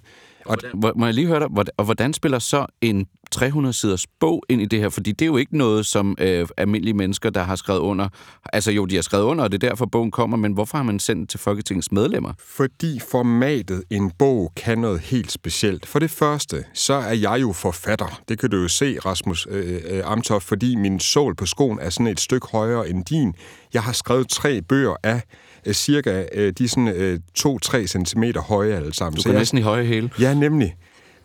Og 0.46 0.56
hvordan, 0.74 1.00
må 1.00 1.06
jeg 1.06 1.14
lige 1.14 1.26
høre 1.26 1.40
dig, 1.40 1.48
og 1.76 1.84
hvordan 1.84 2.12
spiller 2.12 2.38
så 2.38 2.66
en 2.80 3.06
300-siders 3.36 4.06
bog 4.20 4.44
ind 4.48 4.62
i 4.62 4.64
det 4.64 4.78
her? 4.78 4.88
Fordi 4.88 5.12
det 5.12 5.22
er 5.22 5.26
jo 5.26 5.36
ikke 5.36 5.58
noget, 5.58 5.86
som 5.86 6.16
øh, 6.20 6.48
almindelige 6.56 6.94
mennesker, 6.94 7.30
der 7.30 7.42
har 7.42 7.56
skrevet 7.56 7.80
under... 7.80 8.08
Altså 8.52 8.70
jo, 8.70 8.86
de 8.86 8.94
har 8.94 9.02
skrevet 9.02 9.24
under, 9.24 9.44
og 9.44 9.52
det 9.52 9.62
er 9.62 9.68
derfor, 9.68 9.86
bogen 9.86 10.10
kommer, 10.10 10.36
men 10.36 10.52
hvorfor 10.52 10.76
har 10.76 10.84
man 10.84 10.98
sendt 10.98 11.30
til 11.30 11.40
Folketingets 11.40 11.92
medlemmer? 11.92 12.32
Fordi 12.38 13.00
formatet 13.10 13.82
en 13.90 14.10
bog 14.18 14.52
kan 14.56 14.78
noget 14.78 15.00
helt 15.00 15.32
specielt. 15.32 15.86
For 15.86 15.98
det 15.98 16.10
første, 16.10 16.64
så 16.74 16.94
er 16.94 17.14
jeg 17.14 17.38
jo 17.40 17.52
forfatter. 17.52 18.20
Det 18.28 18.38
kan 18.38 18.50
du 18.50 18.56
jo 18.56 18.68
se, 18.68 18.98
Rasmus 18.98 19.46
øh, 19.50 19.80
øh 19.90 20.02
Amtoff, 20.04 20.44
fordi 20.46 20.74
min 20.74 21.00
sål 21.00 21.34
på 21.34 21.46
skoen 21.46 21.78
er 21.78 21.90
sådan 21.90 22.06
et 22.06 22.20
stykke 22.20 22.46
højere 22.52 22.88
end 22.88 23.04
din. 23.04 23.34
Jeg 23.74 23.82
har 23.82 23.92
skrevet 23.92 24.28
tre 24.28 24.62
bøger 24.62 24.94
af 25.02 25.22
øh, 25.66 25.74
cirka, 25.74 26.24
øh, 26.34 26.52
de 26.58 26.68
sådan 26.68 26.88
øh, 26.88 27.18
2-3 27.38 27.86
cm 27.86 28.22
høje 28.38 28.74
alle 28.74 28.94
sammen. 28.94 29.16
Du 29.16 29.22
kan 29.22 29.34
næsten 29.34 29.58
i 29.58 29.62
høje 29.62 29.84
hele. 29.84 30.10
Ja, 30.20 30.34
nemlig. 30.34 30.74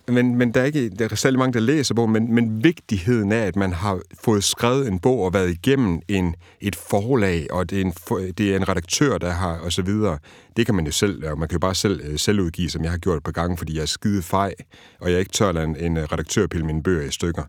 Men, 0.08 0.36
men 0.36 0.54
der, 0.54 0.62
er 0.62 0.66
ikke, 0.66 0.90
der 0.90 1.08
er 1.12 1.16
særlig 1.16 1.40
mange, 1.40 1.54
der 1.54 1.60
læser 1.60 1.96
bogen, 1.96 2.14
men, 2.14 2.34
men 2.34 2.64
vigtigheden 2.64 3.32
af, 3.32 3.46
at 3.46 3.56
man 3.56 3.74
har 3.74 4.00
fået 4.24 4.44
skrevet 4.44 4.88
en 4.88 5.00
bog 5.00 5.20
og 5.20 5.34
været 5.34 5.50
igennem 5.50 6.02
en, 6.08 6.36
et 6.62 6.76
forlag, 6.76 7.48
og 7.52 7.70
det 7.70 7.82
er, 7.82 7.86
en, 7.86 7.94
det 8.38 8.52
er 8.52 8.56
en 8.56 8.70
redaktør, 8.70 9.18
der 9.18 9.32
har, 9.32 9.58
og 9.58 9.72
så 9.72 9.82
videre, 9.82 10.18
det 10.58 10.66
kan 10.66 10.76
man 10.76 10.86
jo 10.86 10.92
selv, 10.92 11.30
og 11.30 11.40
man 11.40 11.50
kan 11.50 11.56
jo 11.56 11.60
bare 11.60 11.76
selv 11.76 12.02
øh, 12.04 12.20
selvudgive, 12.20 12.70
som 12.70 12.84
jeg 12.84 12.92
har 12.92 12.98
gjort 12.98 13.18
et 13.18 13.24
par 13.24 13.32
gange, 13.32 13.58
fordi 13.58 13.76
jeg 13.76 13.82
er 13.82 13.86
skide 13.86 14.22
fej, 14.22 14.54
og 15.00 15.12
jeg 15.12 15.20
ikke 15.20 15.32
tør 15.32 15.52
lade 15.52 15.66
en, 15.66 15.76
en 15.76 16.12
redaktør 16.12 16.48
pille 16.48 16.66
mine 16.66 16.84
bøger 16.84 17.08
i 17.08 17.12
stykker. 17.12 17.44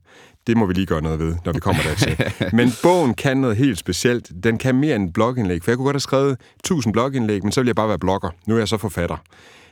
Det 0.46 0.56
må 0.56 0.66
vi 0.66 0.72
lige 0.72 0.86
gøre 0.86 1.02
noget 1.02 1.18
ved, 1.18 1.36
når 1.44 1.52
vi 1.52 1.60
kommer 1.60 1.82
dertil. 1.82 2.32
men 2.58 2.68
bogen 2.82 3.14
kan 3.14 3.36
noget 3.36 3.56
helt 3.56 3.78
specielt. 3.78 4.32
Den 4.42 4.58
kan 4.58 4.74
mere 4.74 4.96
end 4.96 5.12
blogindlæg, 5.12 5.64
for 5.64 5.70
jeg 5.70 5.76
kunne 5.76 5.84
godt 5.84 5.94
have 5.94 6.00
skrevet 6.00 6.36
1000 6.56 6.92
blogindlæg, 6.92 7.42
men 7.42 7.52
så 7.52 7.60
vil 7.60 7.66
jeg 7.66 7.76
bare 7.76 7.88
være 7.88 7.98
blogger. 7.98 8.30
Nu 8.46 8.54
er 8.54 8.58
jeg 8.58 8.68
så 8.68 8.76
forfatter. 8.76 9.16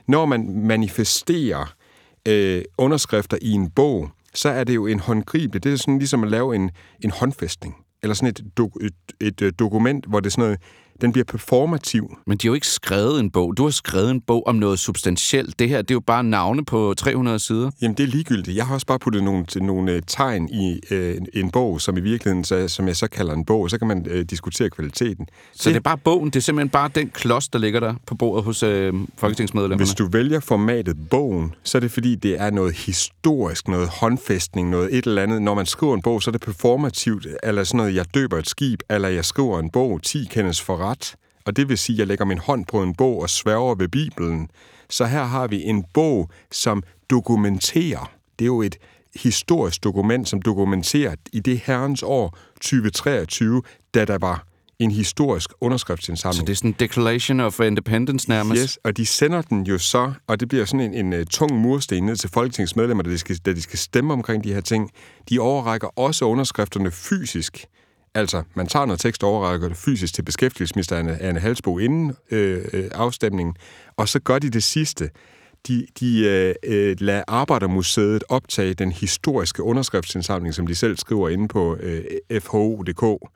Når 0.07 0.25
man 0.25 0.49
manifesterer 0.49 1.73
øh, 2.27 2.61
underskrifter 2.77 3.37
i 3.41 3.51
en 3.51 3.69
bog, 3.69 4.09
så 4.33 4.49
er 4.49 4.63
det 4.63 4.75
jo 4.75 4.87
en 4.87 4.99
håndgribelig. 4.99 5.63
Det 5.63 5.73
er 5.73 5.77
sådan 5.77 5.97
ligesom 5.97 6.23
at 6.23 6.29
lave 6.29 6.55
en, 6.55 6.71
en 7.03 7.11
håndfæstning. 7.11 7.75
Eller 8.03 8.13
sådan 8.13 8.29
et, 8.29 8.41
do, 8.57 8.71
et, 8.81 8.93
et, 9.21 9.41
øh, 9.41 9.53
dokument, 9.59 10.05
hvor 10.05 10.19
det 10.19 10.27
er 10.27 10.31
sådan 10.31 10.43
noget, 10.43 10.59
den 11.01 11.11
bliver 11.11 11.25
performativ. 11.25 12.17
Men 12.27 12.37
de 12.37 12.47
har 12.47 12.49
jo 12.49 12.53
ikke 12.53 12.67
skrevet 12.67 13.19
en 13.19 13.31
bog. 13.31 13.57
Du 13.57 13.63
har 13.63 13.69
skrevet 13.69 14.11
en 14.11 14.21
bog 14.21 14.47
om 14.47 14.55
noget 14.55 14.79
substantielt. 14.79 15.59
Det 15.59 15.69
her, 15.69 15.81
det 15.81 15.91
er 15.91 15.95
jo 15.95 15.99
bare 15.99 16.23
navne 16.23 16.65
på 16.65 16.93
300 16.97 17.39
sider. 17.39 17.71
Jamen, 17.81 17.97
det 17.97 18.03
er 18.03 18.07
ligegyldigt. 18.07 18.57
Jeg 18.57 18.65
har 18.65 18.73
også 18.73 18.87
bare 18.87 18.99
puttet 18.99 19.23
nogle, 19.23 19.45
nogle 19.55 19.91
øh, 19.91 20.01
tegn 20.07 20.49
i 20.49 20.79
øh, 20.91 21.17
en 21.33 21.51
bog, 21.51 21.81
som 21.81 21.97
i 21.97 21.99
virkeligheden, 21.99 22.43
så, 22.43 22.67
som 22.67 22.87
jeg 22.87 22.95
så 22.95 23.07
kalder 23.07 23.33
en 23.33 23.45
bog. 23.45 23.69
Så 23.69 23.77
kan 23.77 23.87
man 23.87 24.05
øh, 24.09 24.25
diskutere 24.25 24.69
kvaliteten. 24.69 25.27
Så 25.53 25.69
det 25.69 25.75
er 25.75 25.79
bare 25.79 25.97
bogen. 25.97 26.29
Det 26.29 26.35
er 26.35 26.41
simpelthen 26.41 26.69
bare 26.69 26.89
den 26.95 27.09
klods, 27.09 27.47
der 27.47 27.59
ligger 27.59 27.79
der 27.79 27.93
på 28.07 28.15
bordet 28.15 28.45
hos 28.45 28.63
øh, 28.63 28.93
folketingsmedlemmerne. 29.17 29.85
Hvis 29.85 29.95
du 29.95 30.07
vælger 30.07 30.39
formatet 30.39 31.09
bogen, 31.09 31.53
så 31.63 31.77
er 31.77 31.79
det 31.79 31.91
fordi, 31.91 32.15
det 32.15 32.41
er 32.41 32.49
noget 32.49 32.73
historisk, 32.73 33.67
noget 33.67 33.89
håndfæstning, 33.89 34.69
noget 34.69 34.97
et 34.97 35.05
eller 35.05 35.21
andet. 35.21 35.41
Når 35.41 35.53
man 35.53 35.65
skriver 35.65 35.95
en 35.95 36.01
bog, 36.01 36.23
så 36.23 36.29
er 36.29 36.31
det 36.31 36.41
performativt, 36.41 37.27
eller 37.43 37.63
sådan 37.63 37.77
noget, 37.77 37.95
jeg 37.95 38.05
døber 38.13 38.37
et 38.37 38.49
skib, 38.49 38.79
eller 38.89 39.09
jeg 39.09 39.25
skriver 39.25 39.59
en 39.59 39.69
bog, 39.69 40.01
10 40.03 40.27
kendes 40.31 40.61
for 40.61 40.77
ret. 40.89 41.15
Og 41.45 41.55
det 41.55 41.69
vil 41.69 41.77
sige, 41.77 41.95
at 41.95 41.99
jeg 41.99 42.07
lægger 42.07 42.25
min 42.25 42.37
hånd 42.37 42.65
på 42.65 42.83
en 42.83 42.95
bog 42.95 43.21
og 43.21 43.29
sværger 43.29 43.75
ved 43.75 43.87
Bibelen. 43.87 44.49
Så 44.89 45.05
her 45.05 45.23
har 45.23 45.47
vi 45.47 45.63
en 45.63 45.85
bog, 45.93 46.29
som 46.51 46.83
dokumenterer. 47.09 48.11
Det 48.39 48.45
er 48.45 48.47
jo 48.47 48.61
et 48.61 48.77
historisk 49.15 49.83
dokument, 49.83 50.29
som 50.29 50.41
dokumenterer 50.41 51.15
i 51.33 51.39
det 51.39 51.61
herrens 51.65 52.03
år 52.03 52.37
2023, 52.61 53.61
da 53.93 54.05
der 54.05 54.17
var 54.17 54.45
en 54.79 54.91
historisk 54.91 55.49
underskriftsindsamling. 55.61 56.35
Så 56.35 56.45
det 56.45 56.51
er 56.51 56.55
sådan 56.55 56.69
en 56.69 56.75
Declaration 56.79 57.39
of 57.39 57.59
Independence 57.59 58.29
nærmest? 58.29 58.61
Yes, 58.61 58.79
og 58.83 58.97
de 58.97 59.05
sender 59.05 59.41
den 59.41 59.63
jo 59.63 59.77
så, 59.77 60.13
og 60.27 60.39
det 60.39 60.47
bliver 60.47 60.65
sådan 60.65 60.93
en, 60.93 61.13
en, 61.13 61.19
uh, 61.19 61.25
tung 61.31 61.53
mursten 61.53 62.03
ned 62.03 62.15
til 62.15 62.29
folketingsmedlemmer, 62.29 63.03
da 63.03 63.09
de, 63.09 63.17
skal, 63.17 63.37
da 63.37 63.53
de 63.53 63.61
skal 63.61 63.79
stemme 63.79 64.13
omkring 64.13 64.43
de 64.43 64.53
her 64.53 64.61
ting. 64.61 64.91
De 65.29 65.39
overrækker 65.39 65.99
også 65.99 66.25
underskrifterne 66.25 66.91
fysisk. 66.91 67.65
Altså, 68.15 68.43
man 68.53 68.67
tager 68.67 68.85
noget 68.85 68.99
tekst 68.99 69.23
og 69.23 69.29
overrækker 69.29 69.67
det 69.67 69.77
fysisk 69.77 70.13
til 70.13 70.21
beskæftigelsesminister 70.21 70.97
Anne, 70.97 71.21
Anne 71.21 71.39
Halsbo 71.39 71.79
inden 71.79 72.15
øh, 72.31 72.65
øh, 72.73 72.89
afstemningen, 72.91 73.55
og 73.97 74.09
så 74.09 74.19
gør 74.19 74.39
de 74.39 74.49
det 74.49 74.63
sidste. 74.63 75.09
De, 75.67 75.87
de 75.99 76.25
øh, 76.25 76.55
øh, 76.63 76.95
lader 76.99 77.23
Arbejdermuseet 77.27 78.23
optage 78.29 78.73
den 78.73 78.91
historiske 78.91 79.63
underskriftsindsamling, 79.63 80.53
som 80.53 80.67
de 80.67 80.75
selv 80.75 80.97
skriver 80.97 81.29
inde 81.29 81.47
på 81.47 81.77
øh, 81.79 82.03
fho.dk. 82.39 83.29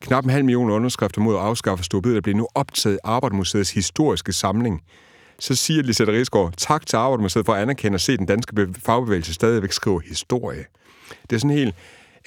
Knap 0.00 0.24
en 0.24 0.30
halv 0.30 0.44
million 0.44 0.70
underskrifter 0.70 1.20
mod 1.20 1.34
at 1.34 1.40
afskaffe 1.40 1.84
Storbid, 1.84 2.14
der 2.14 2.20
bliver 2.20 2.36
nu 2.36 2.48
optaget 2.54 2.98
Arbejdermuseets 3.04 3.70
historiske 3.70 4.32
samling. 4.32 4.82
Så 5.38 5.54
siger 5.54 5.82
Lisette 5.82 6.12
Rigsgaard, 6.12 6.52
tak 6.56 6.86
til 6.86 6.96
Arbejdermuseet 6.96 7.46
for 7.46 7.54
at 7.54 7.62
anerkende 7.62 7.96
og 7.96 8.00
se 8.00 8.16
den 8.16 8.26
danske 8.26 8.68
fagbevægelse 8.84 9.34
stadigvæk 9.34 9.72
skrive 9.72 10.02
historie. 10.08 10.64
Det 11.30 11.36
er 11.36 11.40
sådan 11.40 11.56
helt... 11.56 11.74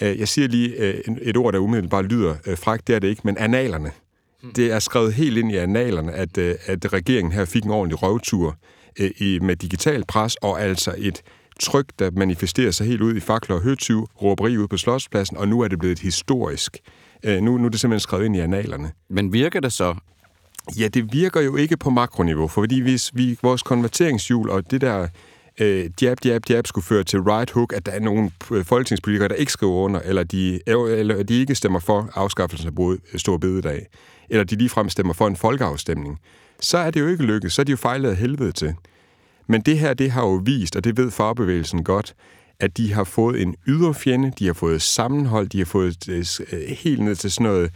Øh, 0.01 0.19
jeg 0.19 0.27
siger 0.27 0.47
lige 0.47 0.75
øh, 0.75 1.15
et 1.21 1.37
ord, 1.37 1.53
der 1.53 1.59
umiddelbart 1.59 2.05
lyder 2.05 2.35
øh, 2.47 2.57
frækt, 2.57 2.87
det 2.87 2.95
er 2.95 2.99
det 2.99 3.07
ikke, 3.07 3.21
men 3.23 3.37
analerne. 3.37 3.91
Det 4.55 4.71
er 4.71 4.79
skrevet 4.79 5.13
helt 5.13 5.37
ind 5.37 5.51
i 5.51 5.55
analerne, 5.55 6.11
at, 6.11 6.37
at 6.37 6.93
regeringen 6.93 7.31
her 7.31 7.45
fik 7.45 7.63
en 7.63 7.71
ordentlig 7.71 8.03
røvtur 8.03 8.57
med 9.19 9.55
digital 9.55 10.03
pres, 10.07 10.35
og 10.35 10.61
altså 10.61 10.95
et 10.97 11.21
tryk, 11.59 11.85
der 11.99 12.11
manifesterer 12.11 12.71
sig 12.71 12.87
helt 12.87 13.01
ud 13.01 13.15
i 13.15 13.19
fakler 13.19 13.55
og 13.55 13.61
høtyv, 13.61 14.07
råberi 14.21 14.57
ud 14.57 14.67
på 14.67 14.77
Slotspladsen, 14.77 15.37
og 15.37 15.47
nu 15.47 15.61
er 15.61 15.67
det 15.67 15.79
blevet 15.79 15.91
et 15.91 15.99
historisk 15.99 16.77
nu, 17.23 17.57
nu 17.57 17.65
er 17.65 17.69
det 17.69 17.79
simpelthen 17.79 17.99
skrevet 17.99 18.25
ind 18.25 18.35
i 18.35 18.39
analerne. 18.39 18.91
Men 19.09 19.33
virker 19.33 19.59
det 19.59 19.73
så? 19.73 19.95
Ja, 20.79 20.87
det 20.87 21.13
virker 21.13 21.41
jo 21.41 21.55
ikke 21.55 21.77
på 21.77 21.89
makroniveau, 21.89 22.47
for 22.47 22.61
fordi 22.61 22.79
hvis 22.79 23.11
vi, 23.13 23.37
vores 23.41 23.63
konverteringshjul 23.63 24.49
og 24.49 24.71
det 24.71 24.81
der 24.81 25.07
øh, 25.59 25.89
jab, 26.01 26.17
jab, 26.25 26.41
jab 26.49 26.67
skulle 26.67 26.85
føre 26.85 27.03
til 27.03 27.19
right 27.21 27.51
hook, 27.51 27.73
at 27.73 27.85
der 27.85 27.91
er 27.91 27.99
nogle 27.99 28.31
øh, 28.51 28.65
folketingspolitikere, 28.65 29.27
der 29.27 29.35
ikke 29.35 29.51
skriver 29.51 29.73
under, 29.73 29.99
eller 29.99 30.23
de, 30.23 30.59
eller 30.67 31.23
de 31.23 31.39
ikke 31.39 31.55
stemmer 31.55 31.79
for 31.79 32.09
afskaffelsen 32.15 32.67
af 32.67 32.75
både 32.75 32.99
øh, 33.13 33.19
stor 33.19 33.37
bededag, 33.37 33.87
eller 34.29 34.43
de 34.43 34.55
ligefrem 34.55 34.89
stemmer 34.89 35.13
for 35.13 35.27
en 35.27 35.35
folkeafstemning, 35.35 36.19
så 36.59 36.77
er 36.77 36.91
det 36.91 36.99
jo 36.99 37.07
ikke 37.07 37.23
lykkedes. 37.23 37.53
Så 37.53 37.61
er 37.61 37.63
de 37.63 37.71
jo 37.71 37.77
fejlet 37.77 38.09
af 38.09 38.15
helvede 38.15 38.51
til. 38.51 38.73
Men 39.47 39.61
det 39.61 39.79
her, 39.79 39.93
det 39.93 40.11
har 40.11 40.21
jo 40.21 40.41
vist, 40.45 40.75
og 40.75 40.83
det 40.83 40.97
ved 40.97 41.11
fagbevægelsen 41.11 41.83
godt, 41.83 42.15
at 42.59 42.77
de 42.77 42.93
har 42.93 43.03
fået 43.03 43.41
en 43.41 43.55
yderfjende, 43.67 44.31
de 44.39 44.45
har 44.45 44.53
fået 44.53 44.81
sammenhold, 44.81 45.49
de 45.49 45.57
har 45.57 45.65
fået 45.65 46.09
øh, 46.09 46.25
øh 46.51 46.59
helt 46.69 47.01
ned 47.01 47.15
til 47.15 47.31
sådan 47.31 47.43
noget, 47.43 47.71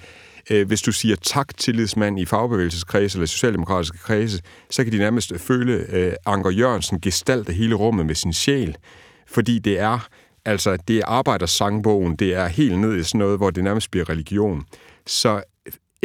øh, 0.49 0.67
hvis 0.67 0.81
du 0.81 0.91
siger 0.91 1.15
tak 1.15 1.57
tillidsmand 1.57 2.19
i 2.19 2.25
fagbevægelseskredse 2.25 3.17
eller 3.17 3.27
socialdemokratiske 3.27 3.97
kredse, 3.97 4.41
så 4.69 4.83
kan 4.83 4.93
de 4.93 4.97
nærmest 4.97 5.33
føle 5.37 5.73
øh, 5.73 6.13
Anker 6.25 6.49
Jørgensen 6.49 7.01
gestalte 7.01 7.53
hele 7.53 7.75
rummet 7.75 8.05
med 8.05 8.15
sin 8.15 8.33
sjæl, 8.33 8.77
fordi 9.27 9.59
det 9.59 9.79
er 9.79 10.07
altså 10.45 10.77
det 10.87 10.97
er 10.97 11.05
arbejdersangbogen, 11.05 12.15
det 12.15 12.33
er 12.33 12.47
helt 12.47 12.79
ned 12.79 12.97
i 12.97 13.03
sådan 13.03 13.19
noget, 13.19 13.37
hvor 13.37 13.49
det 13.49 13.63
nærmest 13.63 13.91
bliver 13.91 14.09
religion. 14.09 14.63
Så 15.05 15.41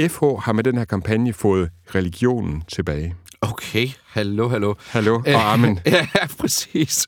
FH 0.01 0.25
har 0.39 0.53
med 0.53 0.65
den 0.65 0.79
her 0.79 0.85
kampagne 0.85 1.33
fået 1.33 1.71
religionen 1.95 2.63
tilbage. 2.69 3.15
Okay, 3.43 3.89
hallo, 4.07 4.49
hallo. 4.49 4.75
Hallo 4.87 5.15
og 5.15 5.25
amen. 5.53 5.79
ja, 5.87 6.07
præcis. 6.39 7.07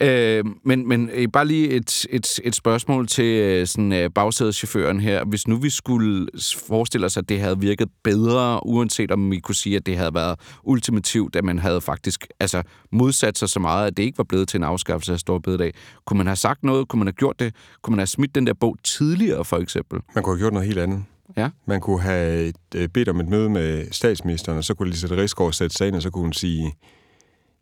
Øh, 0.00 0.44
men 0.64 0.88
men 0.88 1.10
øh, 1.12 1.28
bare 1.32 1.46
lige 1.46 1.68
et, 1.68 2.06
et, 2.10 2.40
et 2.44 2.54
spørgsmål 2.54 3.06
til 3.06 3.24
øh, 3.24 3.66
sådan, 3.66 3.92
øh, 3.92 4.10
bagsædechaufføren 4.10 5.00
her. 5.00 5.24
Hvis 5.24 5.48
nu 5.48 5.56
vi 5.56 5.70
skulle 5.70 6.26
forestille 6.68 7.06
os, 7.06 7.16
at 7.16 7.28
det 7.28 7.40
havde 7.40 7.60
virket 7.60 7.88
bedre, 8.04 8.66
uanset 8.66 9.10
om 9.10 9.30
vi 9.30 9.38
kunne 9.38 9.54
sige, 9.54 9.76
at 9.76 9.86
det 9.86 9.96
havde 9.96 10.14
været 10.14 10.40
ultimativt, 10.62 11.36
at 11.36 11.44
man 11.44 11.58
havde 11.58 11.80
faktisk 11.80 12.26
altså, 12.40 12.62
modsat 12.92 13.38
sig 13.38 13.48
så 13.48 13.60
meget, 13.60 13.86
at 13.86 13.96
det 13.96 14.02
ikke 14.02 14.18
var 14.18 14.24
blevet 14.24 14.48
til 14.48 14.58
en 14.58 14.64
afskaffelse 14.64 15.12
af 15.12 15.18
stor 15.18 15.38
bededag. 15.38 15.72
Kunne 16.06 16.18
man 16.18 16.26
have 16.26 16.36
sagt 16.36 16.64
noget? 16.64 16.88
Kunne 16.88 16.98
man 16.98 17.06
have 17.06 17.12
gjort 17.12 17.40
det? 17.40 17.54
Kunne 17.82 17.92
man 17.92 17.98
have 17.98 18.06
smidt 18.06 18.34
den 18.34 18.46
der 18.46 18.54
bog 18.54 18.76
tidligere, 18.84 19.44
for 19.44 19.56
eksempel? 19.56 20.00
Man 20.14 20.24
kunne 20.24 20.34
have 20.34 20.42
gjort 20.42 20.52
noget 20.52 20.68
helt 20.68 20.78
andet. 20.78 21.04
Ja. 21.36 21.50
Man 21.66 21.80
kunne 21.80 22.00
have 22.00 22.52
øh, 22.74 22.88
bedt 22.88 23.08
om 23.08 23.20
et 23.20 23.28
møde 23.28 23.48
med 23.50 23.86
statsministeren, 23.90 24.58
og 24.58 24.64
så 24.64 24.74
kunne 24.74 24.90
Lisette 24.90 25.16
Rigsgaard 25.16 25.52
sætte 25.52 25.76
sig 25.76 25.88
ind, 25.88 25.96
og 25.96 26.02
så 26.02 26.10
kunne 26.10 26.22
hun 26.22 26.32
sige, 26.32 26.74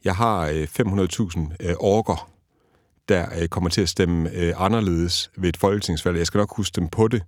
jeg 0.05 0.17
har 0.17 0.47
øh, 0.47 0.63
500.000 0.63 1.41
øh, 1.61 1.75
orker, 1.81 2.31
der 3.09 3.47
kommer 3.47 3.71
til 3.71 3.83
at 3.83 3.89
stemme 3.89 4.31
anderledes 4.57 5.31
ved 5.37 5.49
et 5.49 5.57
folketingsvalg. 5.57 6.19
Jeg 6.19 6.27
skal 6.27 6.39
nok 6.39 6.57
huske 6.57 6.77
dem 6.77 6.89
på 6.89 7.09
det, 7.09 7.23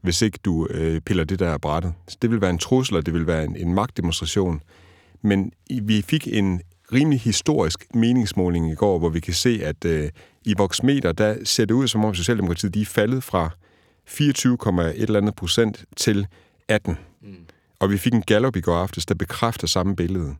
hvis 0.00 0.22
ikke 0.22 0.38
du 0.44 0.68
piller 1.06 1.24
det 1.24 1.38
der 1.38 1.52
af 1.52 1.60
brættet. 1.60 1.94
Så 2.08 2.16
det 2.22 2.30
vil 2.30 2.40
være 2.40 2.50
en 2.50 2.58
trussel, 2.58 2.96
og 2.96 3.06
det 3.06 3.14
vil 3.14 3.26
være 3.26 3.44
en, 3.44 3.56
en 3.56 3.74
magtdemonstration. 3.74 4.60
Men 5.22 5.52
vi 5.82 6.02
fik 6.02 6.28
en 6.28 6.60
rimelig 6.92 7.20
historisk 7.20 7.94
meningsmåling 7.94 8.70
i 8.70 8.74
går, 8.74 8.98
hvor 8.98 9.08
vi 9.08 9.20
kan 9.20 9.34
se, 9.34 9.60
at 9.64 9.84
øh, 9.84 10.10
i 10.44 10.54
Voxmeter, 10.58 11.12
der 11.12 11.36
ser 11.44 11.64
det 11.64 11.74
ud, 11.74 11.88
som 11.88 12.04
om 12.04 12.14
Socialdemokratiet 12.14 12.74
de 12.74 12.80
er 12.80 12.86
faldet 12.86 13.24
fra 13.24 13.50
24,1 14.08 15.02
eller 15.02 15.20
andet 15.20 15.34
procent 15.34 15.84
til 15.96 16.26
18. 16.68 16.98
Mm. 17.22 17.36
Og 17.80 17.90
vi 17.90 17.98
fik 17.98 18.14
en 18.14 18.22
Gallup 18.22 18.56
i 18.56 18.60
går 18.60 18.76
aftes, 18.76 19.06
der 19.06 19.14
bekræfter 19.14 19.66
samme 19.66 19.96
billede. 19.96 20.34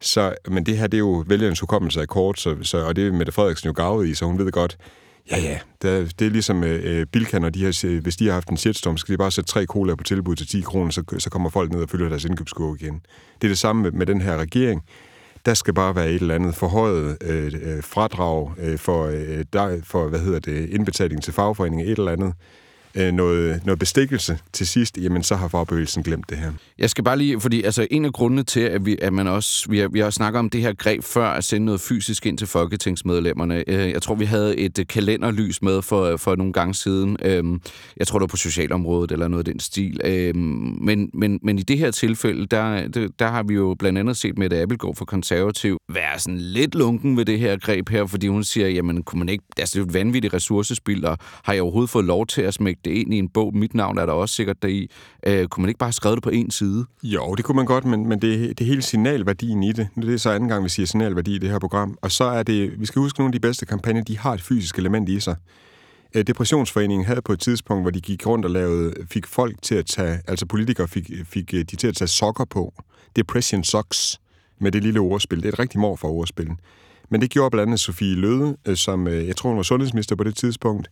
Så, 0.00 0.34
men 0.48 0.66
det 0.66 0.78
her, 0.78 0.86
det 0.86 0.96
er 0.96 0.98
jo 0.98 1.24
vælgerens 1.26 1.60
hukommelse 1.60 2.00
af 2.00 2.08
kort, 2.08 2.40
så, 2.40 2.56
så, 2.62 2.78
og 2.78 2.96
det 2.96 3.06
er 3.06 3.12
Mette 3.12 3.32
Frederiksen 3.32 3.66
jo 3.66 3.72
gavet 3.72 4.08
i, 4.08 4.14
så 4.14 4.24
hun 4.24 4.38
ved 4.38 4.52
godt, 4.52 4.76
ja 5.30 5.38
ja, 5.38 5.58
det, 5.82 6.18
det 6.18 6.26
er 6.26 6.30
ligesom 6.30 6.64
øh, 6.64 7.06
Bilka, 7.06 7.38
når 7.38 7.50
de 7.50 7.64
har, 7.64 8.00
hvis 8.00 8.16
de 8.16 8.26
har 8.26 8.32
haft 8.32 8.48
en 8.48 8.56
shitstorm, 8.56 8.96
så 8.96 9.00
skal 9.00 9.12
de 9.12 9.18
bare 9.18 9.30
sætte 9.30 9.50
tre 9.50 9.66
cola 9.66 9.94
på 9.94 10.04
tilbud 10.04 10.36
til 10.36 10.46
10 10.46 10.60
kroner, 10.60 10.90
så, 10.90 11.02
så 11.18 11.30
kommer 11.30 11.50
folk 11.50 11.72
ned 11.72 11.82
og 11.82 11.90
følger 11.90 12.08
deres 12.08 12.24
indkøbskurve 12.24 12.76
igen. 12.80 13.00
Det 13.40 13.46
er 13.46 13.50
det 13.50 13.58
samme 13.58 13.82
med, 13.82 13.92
med 13.92 14.06
den 14.06 14.20
her 14.20 14.36
regering. 14.36 14.82
Der 15.46 15.54
skal 15.54 15.74
bare 15.74 15.96
være 15.96 16.08
et 16.08 16.20
eller 16.20 16.34
andet 16.34 16.54
forhøjet 16.54 17.18
øh, 17.22 17.52
øh 17.62 17.82
fradrag 17.82 18.52
øh, 18.58 18.78
for, 18.78 19.04
øh, 19.04 19.44
der, 19.52 19.80
for, 19.82 20.08
hvad 20.08 20.20
hedder 20.20 20.38
det, 20.38 20.70
indbetaling 20.70 21.22
til 21.22 21.32
fagforeningen, 21.32 21.86
et 21.86 21.98
eller 21.98 22.12
andet 22.12 22.34
øh, 22.94 23.12
noget, 23.12 23.66
noget 23.66 23.78
bestikkelse 23.78 24.38
til 24.52 24.66
sidst, 24.66 24.98
jamen 24.98 25.22
så 25.22 25.36
har 25.36 25.48
fagbevægelsen 25.48 26.02
glemt 26.02 26.30
det 26.30 26.38
her. 26.38 26.52
Jeg 26.78 26.90
skal 26.90 27.04
bare 27.04 27.18
lige, 27.18 27.40
fordi 27.40 27.62
altså, 27.62 27.86
en 27.90 28.04
af 28.04 28.12
grundene 28.12 28.42
til, 28.42 28.60
at, 28.60 28.86
vi, 28.86 28.96
at 29.02 29.12
man 29.12 29.26
også, 29.26 29.70
vi 29.70 29.78
har, 29.78 29.88
vi 29.88 30.00
har 30.00 30.10
snakket 30.10 30.38
om 30.38 30.50
det 30.50 30.60
her 30.60 30.72
greb 30.72 31.02
før, 31.02 31.26
at 31.26 31.44
sende 31.44 31.64
noget 31.64 31.80
fysisk 31.80 32.26
ind 32.26 32.38
til 32.38 32.46
folketingsmedlemmerne. 32.46 33.64
Øh, 33.66 33.90
jeg 33.90 34.02
tror, 34.02 34.14
vi 34.14 34.24
havde 34.24 34.56
et 34.56 34.78
øh, 34.78 34.86
kalenderlys 34.86 35.62
med 35.62 35.82
for, 35.82 36.04
øh, 36.04 36.18
for 36.18 36.36
nogle 36.36 36.52
gange 36.52 36.74
siden. 36.74 37.16
Øhm, 37.22 37.60
jeg 37.96 38.06
tror, 38.06 38.18
det 38.18 38.22
var 38.22 38.26
på 38.26 38.36
socialområdet 38.36 39.12
eller 39.12 39.28
noget 39.28 39.48
af 39.48 39.52
den 39.52 39.60
stil. 39.60 40.00
Øhm, 40.04 40.78
men, 40.80 41.10
men, 41.14 41.40
men 41.42 41.58
i 41.58 41.62
det 41.62 41.78
her 41.78 41.90
tilfælde, 41.90 42.46
der, 42.46 42.88
der 43.18 43.28
har 43.28 43.42
vi 43.42 43.54
jo 43.54 43.76
blandt 43.78 43.98
andet 43.98 44.16
set 44.16 44.38
med, 44.38 44.52
at 44.52 44.62
Appelgaard 44.62 44.96
for 44.96 45.04
konservativ 45.04 45.78
være 45.92 46.18
sådan 46.18 46.38
lidt 46.38 46.74
lunken 46.74 47.16
ved 47.16 47.24
det 47.24 47.38
her 47.38 47.56
greb 47.56 47.88
her, 47.88 48.06
fordi 48.06 48.26
hun 48.26 48.44
siger, 48.44 48.68
jamen 48.68 49.02
kunne 49.02 49.18
man 49.18 49.28
ikke, 49.28 49.44
altså 49.58 49.72
det 49.72 49.80
er 49.80 49.84
jo 49.84 49.88
et 49.88 49.94
vanvittigt 49.94 50.34
ressourcespil, 50.34 51.06
og 51.06 51.18
har 51.44 51.52
jeg 51.52 51.62
overhovedet 51.62 51.90
fået 51.90 52.04
lov 52.04 52.26
til 52.26 52.42
at 52.42 52.54
smække 52.54 52.80
det 52.84 52.90
ind 52.90 53.14
i 53.14 53.18
en 53.18 53.28
bog? 53.28 53.56
Mit 53.56 53.74
navn 53.74 53.98
er 53.98 54.06
der 54.06 54.12
også 54.12 54.34
sikkert 54.34 54.62
deri. 54.62 54.90
Øh, 55.26 55.48
kunne 55.48 55.62
man 55.62 55.68
ikke 55.68 55.78
bare 55.78 55.86
have 55.86 55.92
skrevet 55.92 56.16
det 56.16 56.22
på 56.22 56.30
en 56.30 56.50
side? 56.50 56.84
Jo, 57.02 57.34
det 57.34 57.44
kunne 57.44 57.56
man 57.56 57.66
godt, 57.66 57.84
men, 57.84 58.08
men 58.08 58.22
det, 58.22 58.58
det 58.58 58.60
er 58.60 58.68
hele 58.68 58.82
signalværdien 58.82 59.62
i 59.62 59.72
det. 59.72 59.88
Det 59.96 60.14
er 60.14 60.18
så 60.18 60.30
anden 60.30 60.48
gang, 60.48 60.64
vi 60.64 60.68
siger 60.68 60.86
signalværdi 60.86 61.34
i 61.34 61.38
det 61.38 61.50
her 61.50 61.58
program. 61.58 61.98
Og 62.02 62.10
så 62.10 62.24
er 62.24 62.42
det, 62.42 62.80
vi 62.80 62.86
skal 62.86 63.00
huske, 63.00 63.18
nogle 63.20 63.28
af 63.28 63.32
de 63.32 63.40
bedste 63.40 63.66
kampagner, 63.66 64.02
de 64.02 64.18
har 64.18 64.32
et 64.32 64.42
fysisk 64.42 64.78
element 64.78 65.08
i 65.08 65.20
sig. 65.20 65.36
Øh, 66.14 66.26
Depressionsforeningen 66.26 67.06
havde 67.06 67.22
på 67.22 67.32
et 67.32 67.40
tidspunkt, 67.40 67.84
hvor 67.84 67.90
de 67.90 68.00
gik 68.00 68.26
rundt 68.26 68.44
og 68.44 68.50
lavede, 68.50 68.94
fik 69.10 69.26
folk 69.26 69.62
til 69.62 69.74
at 69.74 69.86
tage, 69.86 70.20
altså 70.28 70.46
politikere 70.46 70.88
fik, 70.88 71.10
fik 71.24 71.54
øh, 71.54 71.60
de 71.60 71.76
til 71.76 71.86
at 71.86 71.96
tage 71.96 72.08
sokker 72.08 72.44
på. 72.44 72.74
Depression 73.16 73.64
socks 73.64 74.20
med 74.60 74.72
det 74.72 74.82
lille 74.82 75.00
ordspil. 75.00 75.38
Det 75.38 75.48
er 75.48 75.52
et 75.52 75.58
rigtig 75.58 75.80
mor 75.80 75.96
for 75.96 76.08
ordspil. 76.08 76.50
Men 77.10 77.20
det 77.20 77.30
gjorde 77.30 77.50
blandt 77.50 77.68
andet 77.68 77.80
Sofie 77.80 78.14
Løde, 78.14 78.56
øh, 78.66 78.76
som 78.76 79.08
jeg 79.08 79.36
tror, 79.36 79.50
hun 79.50 79.56
var 79.56 79.62
sundhedsminister 79.62 80.16
på 80.16 80.24
det 80.24 80.36
tidspunkt. 80.36 80.90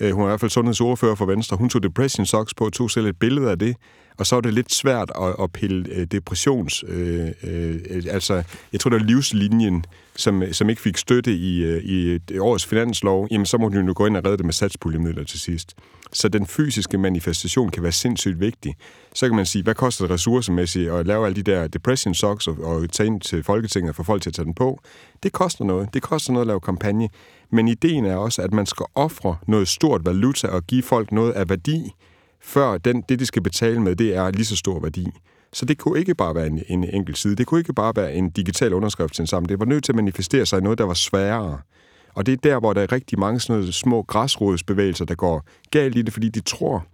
Øh, 0.00 0.12
hun 0.12 0.22
er 0.22 0.26
i 0.26 0.30
hvert 0.30 0.40
fald 0.40 0.50
sundhedsordfører 0.50 1.14
for 1.14 1.26
Venstre. 1.26 1.56
Hun 1.56 1.68
tog 1.68 1.82
depression 1.82 2.26
socks 2.26 2.54
på, 2.54 2.70
tog 2.70 2.90
selv 2.90 3.06
et 3.06 3.18
billede 3.18 3.50
af 3.50 3.58
det, 3.58 3.76
og 4.18 4.26
så 4.26 4.36
er 4.36 4.40
det 4.40 4.54
lidt 4.54 4.72
svært 4.72 5.12
at, 5.22 5.34
at 5.42 5.52
pille 5.52 5.84
øh, 5.90 6.06
depressions... 6.06 6.84
Øh, 6.88 7.28
øh, 7.42 7.80
altså, 8.10 8.42
jeg 8.72 8.80
tror, 8.80 8.90
det 8.90 9.00
er 9.00 9.04
livslinjen, 9.04 9.84
som, 10.16 10.42
som 10.52 10.70
ikke 10.70 10.82
fik 10.82 10.96
støtte 10.96 11.34
i, 11.34 11.64
øh, 11.64 11.82
i 11.82 12.14
et 12.14 12.38
års 12.40 12.66
finanslov, 12.66 13.28
jamen 13.30 13.46
så 13.46 13.58
må 13.58 13.68
du 13.68 13.80
jo 13.80 13.92
gå 13.96 14.06
ind 14.06 14.16
og 14.16 14.24
redde 14.24 14.36
det 14.36 14.44
med 14.44 14.52
satspuljemidler 14.52 15.24
til 15.24 15.40
sidst. 15.40 15.74
Så 16.12 16.28
den 16.28 16.46
fysiske 16.46 16.98
manifestation 16.98 17.70
kan 17.70 17.82
være 17.82 17.92
sindssygt 17.92 18.40
vigtig. 18.40 18.74
Så 19.14 19.26
kan 19.26 19.36
man 19.36 19.46
sige, 19.46 19.62
hvad 19.62 19.74
koster 19.74 20.04
det 20.04 20.10
ressourcemæssigt 20.10 20.90
at 20.90 21.06
lave 21.06 21.26
alle 21.26 21.36
de 21.36 21.42
der 21.42 21.66
depression 21.66 22.14
socks 22.14 22.46
og, 22.46 22.56
og 22.64 22.90
tage 22.90 23.06
ind 23.06 23.20
til 23.20 23.42
Folketinget 23.42 23.96
for 23.96 24.02
folk 24.02 24.22
til 24.22 24.30
at 24.30 24.34
tage 24.34 24.44
den 24.46 24.54
på? 24.54 24.80
Det 25.22 25.32
koster 25.32 25.64
noget. 25.64 25.94
Det 25.94 26.02
koster 26.02 26.32
noget 26.32 26.44
at 26.44 26.46
lave 26.46 26.60
kampagne. 26.60 27.08
Men 27.50 27.68
ideen 27.68 28.04
er 28.04 28.16
også, 28.16 28.42
at 28.42 28.52
man 28.52 28.66
skal 28.66 28.86
ofre 28.94 29.36
noget 29.46 29.68
stort 29.68 30.06
valuta 30.06 30.46
og 30.46 30.66
give 30.66 30.82
folk 30.82 31.12
noget 31.12 31.32
af 31.32 31.48
værdi, 31.48 31.90
før 32.40 32.78
den, 32.78 33.02
det, 33.08 33.18
de 33.18 33.26
skal 33.26 33.42
betale 33.42 33.80
med, 33.80 33.96
det 33.96 34.16
er 34.16 34.30
lige 34.30 34.44
så 34.44 34.56
stor 34.56 34.80
værdi. 34.80 35.06
Så 35.52 35.64
det 35.64 35.78
kunne 35.78 35.98
ikke 35.98 36.14
bare 36.14 36.34
være 36.34 36.46
en, 36.46 36.62
en 36.68 36.84
enkelt 36.84 37.18
side. 37.18 37.36
Det 37.36 37.46
kunne 37.46 37.60
ikke 37.60 37.72
bare 37.72 37.92
være 37.96 38.14
en 38.14 38.30
digital 38.30 38.74
underskrift 38.74 39.14
til 39.14 39.26
sammen. 39.26 39.48
Det 39.48 39.58
var 39.58 39.64
nødt 39.64 39.84
til 39.84 39.92
at 39.92 39.96
manifestere 39.96 40.46
sig 40.46 40.58
i 40.58 40.62
noget, 40.62 40.78
der 40.78 40.84
var 40.84 40.94
sværere. 40.94 41.58
Og 42.14 42.26
det 42.26 42.32
er 42.32 42.36
der, 42.36 42.60
hvor 42.60 42.72
der 42.72 42.80
er 42.80 42.92
rigtig 42.92 43.18
mange 43.18 43.40
sådan 43.40 43.60
noget 43.60 43.74
små 43.74 44.02
græsrodsbevægelser, 44.02 45.04
der 45.04 45.14
går 45.14 45.44
galt 45.70 45.96
i 45.96 46.02
det, 46.02 46.12
fordi 46.12 46.28
de 46.28 46.40
tror, 46.40 46.86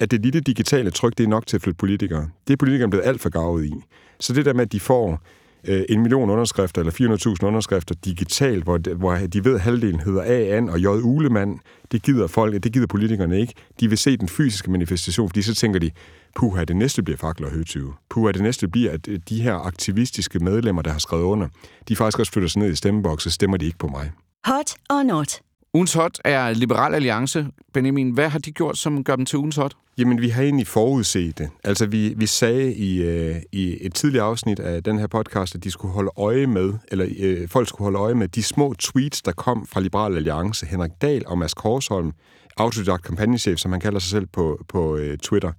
at 0.00 0.10
det 0.10 0.22
lille 0.22 0.40
digitale 0.40 0.90
tryk, 0.90 1.18
det 1.18 1.24
er 1.24 1.28
nok 1.28 1.46
til 1.46 1.56
at 1.56 1.62
flytte 1.62 1.78
politikere. 1.78 2.28
Det 2.46 2.52
er 2.52 2.56
politikerne 2.56 2.90
blevet 2.90 3.06
alt 3.06 3.20
for 3.20 3.28
gavet 3.28 3.64
i. 3.64 3.72
Så 4.20 4.32
det 4.32 4.44
der 4.44 4.52
med, 4.52 4.62
at 4.62 4.72
de 4.72 4.80
får 4.80 5.20
øh, 5.68 5.84
en 5.88 6.00
million 6.00 6.30
underskrifter 6.30 6.80
eller 6.80 7.36
400.000 7.40 7.46
underskrifter 7.46 7.94
digitalt, 8.04 8.64
hvor, 8.64 8.78
de, 8.78 8.94
hvor 8.94 9.14
de 9.14 9.44
ved, 9.44 9.54
at 9.54 9.60
halvdelen 9.60 10.00
hedder 10.00 10.22
A, 10.22 10.56
An 10.56 10.68
og 10.68 10.80
J. 10.80 10.86
Ulemand, 10.86 11.58
det 11.92 12.02
gider 12.02 12.26
folk, 12.26 12.62
det 12.62 12.72
gider 12.72 12.86
politikerne 12.86 13.40
ikke. 13.40 13.54
De 13.80 13.88
vil 13.88 13.98
se 13.98 14.16
den 14.16 14.28
fysiske 14.28 14.70
manifestation, 14.70 15.28
fordi 15.28 15.42
så 15.42 15.54
tænker 15.54 15.80
de, 15.80 15.90
puha, 16.36 16.64
det 16.64 16.76
næste 16.76 17.02
bliver 17.02 17.16
fakler 17.16 17.46
og 17.46 17.52
højtyve. 17.52 17.94
Puha, 18.10 18.32
det 18.32 18.42
næste 18.42 18.68
bliver, 18.68 18.92
at 18.92 19.08
øh, 19.08 19.20
de 19.28 19.42
her 19.42 19.54
aktivistiske 19.54 20.38
medlemmer, 20.38 20.82
der 20.82 20.90
har 20.90 20.98
skrevet 20.98 21.24
under, 21.24 21.48
de 21.88 21.96
faktisk 21.96 22.18
også 22.18 22.32
flytter 22.32 22.48
sig 22.48 22.62
ned 22.62 22.70
i 22.70 22.76
stemmeboksen, 22.76 23.30
så 23.30 23.34
stemmer 23.34 23.56
de 23.56 23.66
ikke 23.66 23.78
på 23.78 23.86
mig. 23.86 24.12
Hot 24.44 24.74
or 24.90 25.02
not? 25.02 25.51
Ugens 25.74 25.94
hot 25.94 26.18
er 26.24 26.52
Liberal 26.54 26.94
Alliance. 26.94 27.46
Benjamin, 27.72 28.10
hvad 28.10 28.28
har 28.28 28.38
de 28.38 28.52
gjort, 28.52 28.78
som 28.78 29.04
gør 29.04 29.16
dem 29.16 29.26
til 29.26 29.38
ugens 29.38 29.56
hot? 29.56 29.76
Jamen, 29.98 30.20
vi 30.20 30.28
har 30.28 30.42
egentlig 30.42 30.66
forudset 30.66 31.38
det. 31.38 31.50
Altså, 31.64 31.86
vi, 31.86 32.14
vi 32.16 32.26
sagde 32.26 32.74
i, 32.74 33.02
øh, 33.02 33.36
i 33.52 33.76
et 33.80 33.94
tidligt 33.94 34.22
afsnit 34.22 34.60
af 34.60 34.82
den 34.82 34.98
her 34.98 35.06
podcast, 35.06 35.54
at 35.54 35.64
de 35.64 35.70
skulle 35.70 35.94
holde 35.94 36.10
øje 36.16 36.46
med, 36.46 36.74
eller 36.88 37.06
øh, 37.18 37.48
folk 37.48 37.68
skulle 37.68 37.84
holde 37.84 37.98
øje 37.98 38.14
med 38.14 38.28
de 38.28 38.42
små 38.42 38.74
tweets, 38.78 39.22
der 39.22 39.32
kom 39.32 39.66
fra 39.66 39.80
Liberal 39.80 40.16
Alliance, 40.16 40.66
Henrik 40.66 40.90
Dahl 41.02 41.22
og 41.26 41.38
Mads 41.38 41.54
Korsholm, 41.54 42.12
autodidakt 42.56 43.04
kampagnechef, 43.04 43.58
som 43.58 43.72
han 43.72 43.80
kalder 43.80 43.98
sig 43.98 44.10
selv 44.10 44.26
på, 44.26 44.64
på 44.68 44.96
øh, 44.96 45.18
Twitter. 45.18 45.52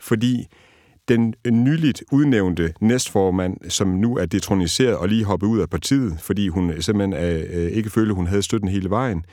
Fordi 0.00 0.46
den 1.08 1.34
nyligt 1.50 2.04
udnævnte 2.12 2.72
næstformand, 2.80 3.56
som 3.70 3.88
nu 3.88 4.16
er 4.16 4.26
detroniseret 4.26 4.96
og 4.96 5.08
lige 5.08 5.24
hoppet 5.24 5.46
ud 5.46 5.58
af 5.60 5.70
partiet, 5.70 6.16
fordi 6.20 6.48
hun 6.48 6.82
simpelthen 6.82 7.24
øh, 7.24 7.44
øh 7.50 7.70
ikke 7.72 7.90
følte, 7.90 8.14
hun 8.14 8.26
havde 8.26 8.42
støtten 8.42 8.68
hele 8.68 8.90
vejen, 8.90 9.24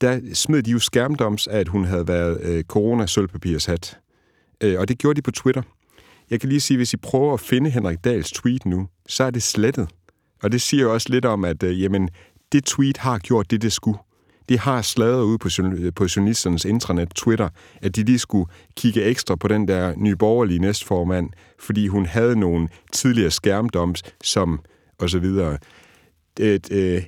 der 0.00 0.20
smed 0.32 0.62
de 0.62 0.70
jo 0.70 0.78
skærmdoms 0.78 1.46
at 1.46 1.68
hun 1.68 1.84
havde 1.84 2.08
været 2.08 2.40
øh, 2.42 2.64
corona-sølvpapirshat. 2.64 3.98
Øh, 4.60 4.80
og 4.80 4.88
det 4.88 4.98
gjorde 4.98 5.16
de 5.16 5.22
på 5.22 5.30
Twitter. 5.30 5.62
Jeg 6.30 6.40
kan 6.40 6.48
lige 6.48 6.60
sige, 6.60 6.76
hvis 6.76 6.92
I 6.92 6.96
prøver 6.96 7.34
at 7.34 7.40
finde 7.40 7.70
Henrik 7.70 8.04
Dahls 8.04 8.30
tweet 8.30 8.66
nu, 8.66 8.88
så 9.08 9.24
er 9.24 9.30
det 9.30 9.42
slettet. 9.42 9.88
Og 10.42 10.52
det 10.52 10.60
siger 10.60 10.82
jo 10.82 10.92
også 10.92 11.08
lidt 11.10 11.24
om, 11.24 11.44
at 11.44 11.62
øh, 11.62 11.82
jamen, 11.82 12.08
det 12.52 12.64
tweet 12.64 12.96
har 12.96 13.18
gjort 13.18 13.50
det, 13.50 13.62
det 13.62 13.72
skulle. 13.72 13.98
Det 14.48 14.58
har 14.58 14.82
sladret 14.82 15.22
ud 15.22 15.38
på, 15.38 15.48
øh, 15.62 15.92
på 15.94 16.06
journalisternes 16.16 16.64
intranet 16.64 17.10
Twitter, 17.14 17.48
at 17.82 17.96
de 17.96 18.02
lige 18.02 18.18
skulle 18.18 18.50
kigge 18.76 19.02
ekstra 19.02 19.36
på 19.36 19.48
den 19.48 19.68
der 19.68 19.94
nye 19.96 20.16
borgerlige 20.16 20.58
næstformand, 20.58 21.30
fordi 21.58 21.86
hun 21.86 22.06
havde 22.06 22.40
nogle 22.40 22.68
tidligere 22.92 23.30
skærmdoms, 23.30 24.02
som 24.24 24.60
og 24.98 25.10
så 25.10 25.18
videre. 25.18 25.58
Et, 26.40 26.72
øh, 26.72 27.02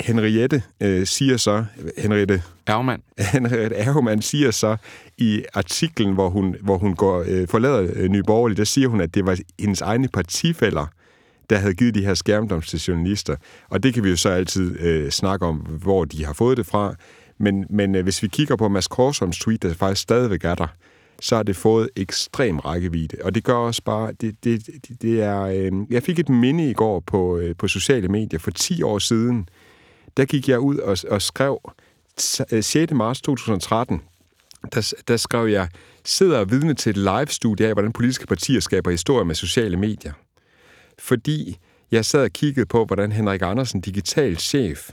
Henriette 0.00 0.62
øh, 0.80 1.06
siger 1.06 1.36
så, 1.36 1.64
Henriette 1.98 2.42
Ergemann. 2.66 3.02
Henriette 3.32 3.76
Ergemann 3.76 4.22
siger 4.22 4.50
så 4.50 4.76
i 5.18 5.44
artiklen, 5.54 6.14
hvor 6.14 6.28
hun, 6.28 6.56
hvor 6.62 6.78
hun 6.78 6.94
går, 6.94 7.24
øh, 7.28 7.48
forlader 7.48 7.90
øh, 7.94 8.08
Nye 8.08 8.22
Borgerlige, 8.22 8.56
der 8.56 8.64
siger 8.64 8.88
hun, 8.88 9.00
at 9.00 9.14
det 9.14 9.26
var 9.26 9.38
hendes 9.60 9.80
egne 9.80 10.08
partifælder, 10.08 10.86
der 11.50 11.56
havde 11.56 11.74
givet 11.74 11.94
de 11.94 12.04
her 12.04 12.14
skærmdoms 12.14 12.68
til 12.68 12.80
journalister. 12.80 13.36
Og 13.68 13.82
det 13.82 13.94
kan 13.94 14.04
vi 14.04 14.10
jo 14.10 14.16
så 14.16 14.28
altid 14.28 14.80
øh, 14.80 15.10
snakke 15.10 15.46
om, 15.46 15.56
hvor 15.56 16.04
de 16.04 16.24
har 16.24 16.32
fået 16.32 16.56
det 16.56 16.66
fra. 16.66 16.94
Men, 17.38 17.66
men 17.70 17.94
øh, 17.94 18.02
hvis 18.02 18.22
vi 18.22 18.28
kigger 18.28 18.56
på 18.56 18.68
Mads 18.68 18.88
Korsholms 18.88 19.38
tweet, 19.38 19.62
der 19.62 19.74
faktisk 19.74 20.02
stadigvæk 20.02 20.44
er 20.44 20.54
der, 20.54 20.66
så 21.20 21.36
har 21.36 21.42
det 21.42 21.56
fået 21.56 21.88
ekstrem 21.96 22.58
rækkevidde. 22.58 23.16
Og 23.22 23.34
det 23.34 23.44
gør 23.44 23.54
også 23.54 23.82
bare, 23.82 24.12
det, 24.20 24.44
det, 24.44 24.66
det, 24.66 25.02
det 25.02 25.22
er... 25.22 25.40
Øh, 25.40 25.72
jeg 25.90 26.02
fik 26.02 26.18
et 26.18 26.28
minde 26.28 26.70
i 26.70 26.72
går 26.72 27.00
på, 27.00 27.38
øh, 27.38 27.56
på 27.56 27.68
sociale 27.68 28.08
medier 28.08 28.40
for 28.40 28.50
10 28.50 28.82
år 28.82 28.98
siden, 28.98 29.48
der 30.16 30.24
gik 30.24 30.48
jeg 30.48 30.60
ud 30.60 30.76
og, 30.76 30.98
og 31.10 31.22
skrev 31.22 31.60
6. 32.18 32.76
Øh, 32.76 32.96
marts 32.96 33.20
2013, 33.20 34.02
der, 34.74 34.92
der 35.08 35.16
skrev 35.16 35.46
jeg, 35.46 35.68
sidder 36.04 36.38
og 36.38 36.50
vidne 36.50 36.74
til 36.74 36.90
et 36.90 36.96
live-studie 36.96 37.66
af, 37.66 37.72
hvordan 37.72 37.92
politiske 37.92 38.26
partier 38.26 38.60
skaber 38.60 38.90
historie 38.90 39.24
med 39.24 39.34
sociale 39.34 39.76
medier. 39.76 40.12
Fordi 40.98 41.58
jeg 41.90 42.04
sad 42.04 42.22
og 42.22 42.30
kiggede 42.30 42.66
på, 42.66 42.84
hvordan 42.84 43.12
Henrik 43.12 43.42
Andersen, 43.42 43.80
digital 43.80 44.36
chef 44.36 44.90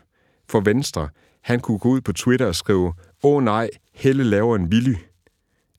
for 0.50 0.60
Venstre, 0.60 1.10
han 1.42 1.60
kunne 1.60 1.80
gå 1.80 1.90
ud 1.90 2.02
på 2.02 2.14
Twitter 2.14 2.46
og 2.46 2.56
skrive, 2.56 2.94
åh 3.24 3.44
nej, 3.44 3.70
Helle 3.94 4.24
laver 4.24 4.56
en 4.56 4.72
villy. 4.72 4.96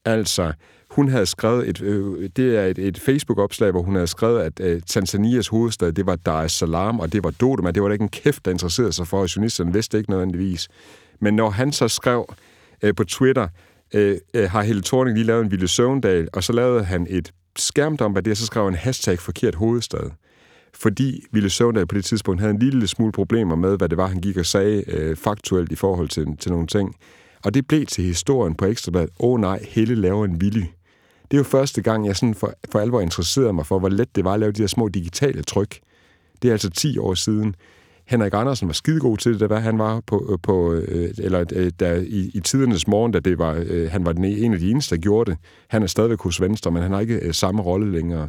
Altså, 0.05 0.53
hun 0.93 1.09
havde 1.09 1.27
skrevet 1.27 1.69
et, 1.69 1.83
øh, 1.83 2.31
det 2.37 2.57
er 2.57 2.67
et, 2.67 2.79
et 2.79 2.99
Facebook-opslag, 2.99 3.71
hvor 3.71 3.83
hun 3.83 3.95
havde 3.95 4.07
skrevet, 4.07 4.41
at 4.41 4.61
øh, 4.61 4.81
Tanzanias 4.87 5.49
hovedstad, 5.49 5.93
det 5.93 6.07
var 6.07 6.17
Dar 6.17 6.43
es 6.43 6.53
Salaam, 6.53 7.01
og 7.01 7.13
det 7.13 7.25
var 7.25 7.31
Dodoma. 7.31 7.71
Det 7.71 7.83
var 7.83 7.89
der 7.89 7.93
ikke 7.93 8.03
en 8.03 8.09
kæft, 8.09 8.45
der 8.45 8.51
interesserede 8.51 8.93
sig 8.93 9.07
for, 9.07 9.21
og 9.21 9.37
journalisterne 9.37 9.73
vidste 9.73 9.99
ikke 9.99 10.11
nødvendigvis. 10.11 10.69
Men 11.21 11.35
når 11.35 11.51
han 11.51 11.73
så 11.73 11.89
skrev 11.89 12.35
øh, 12.83 12.95
på 12.95 13.05
Twitter, 13.05 13.49
øh, 13.95 14.19
øh, 14.35 14.51
har 14.51 14.63
Helle 14.63 14.83
Thorning 14.83 15.17
lige 15.17 15.27
lavet 15.27 15.45
en 15.45 15.51
Ville 15.51 15.69
Søvndal, 15.69 16.29
og 16.33 16.45
så 16.45 16.53
lavede 16.53 16.85
han 16.85 17.07
et 17.11 17.33
skærmdom 17.57 18.17
af 18.17 18.25
det, 18.25 18.31
og 18.31 18.37
så 18.37 18.47
skrev 18.47 18.65
han 18.65 18.75
hashtag 18.75 19.19
forkert 19.19 19.55
hovedstad. 19.55 20.11
Fordi 20.75 21.23
Ville 21.33 21.51
Søvndal 21.51 21.87
på 21.87 21.95
det 21.95 22.05
tidspunkt 22.05 22.41
havde 22.41 22.55
en 22.55 22.59
lille 22.59 22.87
smule 22.87 23.13
problemer 23.13 23.57
med, 23.57 23.77
hvad 23.77 23.89
det 23.89 23.99
var, 23.99 24.07
han 24.07 24.21
gik 24.21 24.37
og 24.37 24.47
sagde 24.47 24.85
øh, 24.89 25.17
faktuelt 25.17 25.73
i 25.73 25.77
forhold 25.77 26.09
til, 26.09 26.37
til 26.39 26.51
nogle 26.51 26.67
ting. 26.67 26.97
Og 27.45 27.55
det 27.55 27.67
blev 27.67 27.87
til 27.87 28.05
historien 28.05 28.55
på 28.55 28.65
Ekstrabladet. 28.65 29.11
Åh 29.21 29.33
oh, 29.33 29.41
nej, 29.41 29.67
Helle 29.69 29.95
laver 29.95 30.25
en 30.25 30.41
villy 30.41 30.65
det 31.33 31.39
er 31.39 31.41
jo 31.41 31.45
første 31.45 31.83
gang, 31.83 32.07
jeg 32.07 32.17
sådan 32.17 32.35
for, 32.35 32.55
for 32.73 32.79
alvor 32.79 33.01
interesserede 33.01 33.53
mig 33.53 33.67
for, 33.67 33.79
hvor 33.79 33.89
let 33.89 34.17
det 34.17 34.25
var 34.25 34.33
at 34.33 34.41
lave 34.41 34.53
de 34.53 34.63
der 34.63 34.67
små 34.67 34.89
digitale 34.89 35.43
tryk. 35.43 35.81
Det 36.43 36.49
er 36.49 36.53
altså 36.53 36.71
10 36.71 36.99
år 36.99 37.15
siden. 37.15 37.55
Henrik 38.07 38.35
Andersen 38.35 38.69
var 38.69 38.73
skidegod 38.73 39.17
til 39.17 39.41
det, 39.41 39.51
da 39.51 39.57
han 39.57 39.79
var 39.79 40.01
på, 40.07 40.29
øh, 40.33 40.39
på 40.43 40.73
øh, 40.73 41.11
eller 41.19 41.45
øh, 41.53 41.71
da, 41.81 41.95
i, 42.07 42.31
i 42.35 42.41
tidernes 42.41 42.87
morgen, 42.87 43.13
da 43.13 43.21
det 43.21 43.39
var, 43.39 43.89
han 43.89 44.05
var 44.05 44.13
den, 44.13 44.25
e-, 44.25 44.45
en 44.45 44.53
af 44.53 44.59
de 44.59 44.71
eneste, 44.71 44.95
der 44.95 45.01
gjorde 45.01 45.31
det. 45.31 45.39
Han 45.69 45.83
er 45.83 45.87
stadigvæk 45.87 46.21
hos 46.21 46.41
Venstre, 46.41 46.71
men 46.71 46.83
han 46.83 46.93
har 46.93 47.01
ikke 47.01 47.33
samme 47.33 47.63
rolle 47.63 47.93
længere. 47.93 48.29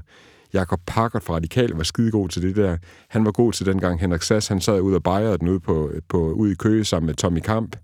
Jakob 0.53 0.79
Parker 0.87 1.19
fra 1.19 1.33
Radikal 1.33 1.69
var 1.69 1.83
skidegod 1.83 2.29
til 2.29 2.41
det 2.41 2.55
der. 2.55 2.77
Han 3.09 3.25
var 3.25 3.31
god 3.31 3.53
til 3.53 3.65
dengang 3.65 3.99
Henrik 3.99 4.21
Sass, 4.21 4.47
han 4.47 4.61
sad 4.61 4.81
ud 4.81 4.93
og 4.93 5.03
bejrede 5.03 5.37
den 5.37 5.47
ude, 5.47 5.59
på, 5.59 5.91
på, 6.09 6.31
ude 6.31 6.51
i 6.51 6.55
Køge 6.55 6.85
sammen 6.85 7.05
med 7.05 7.15
Tommy 7.15 7.39
Kamp. 7.39 7.75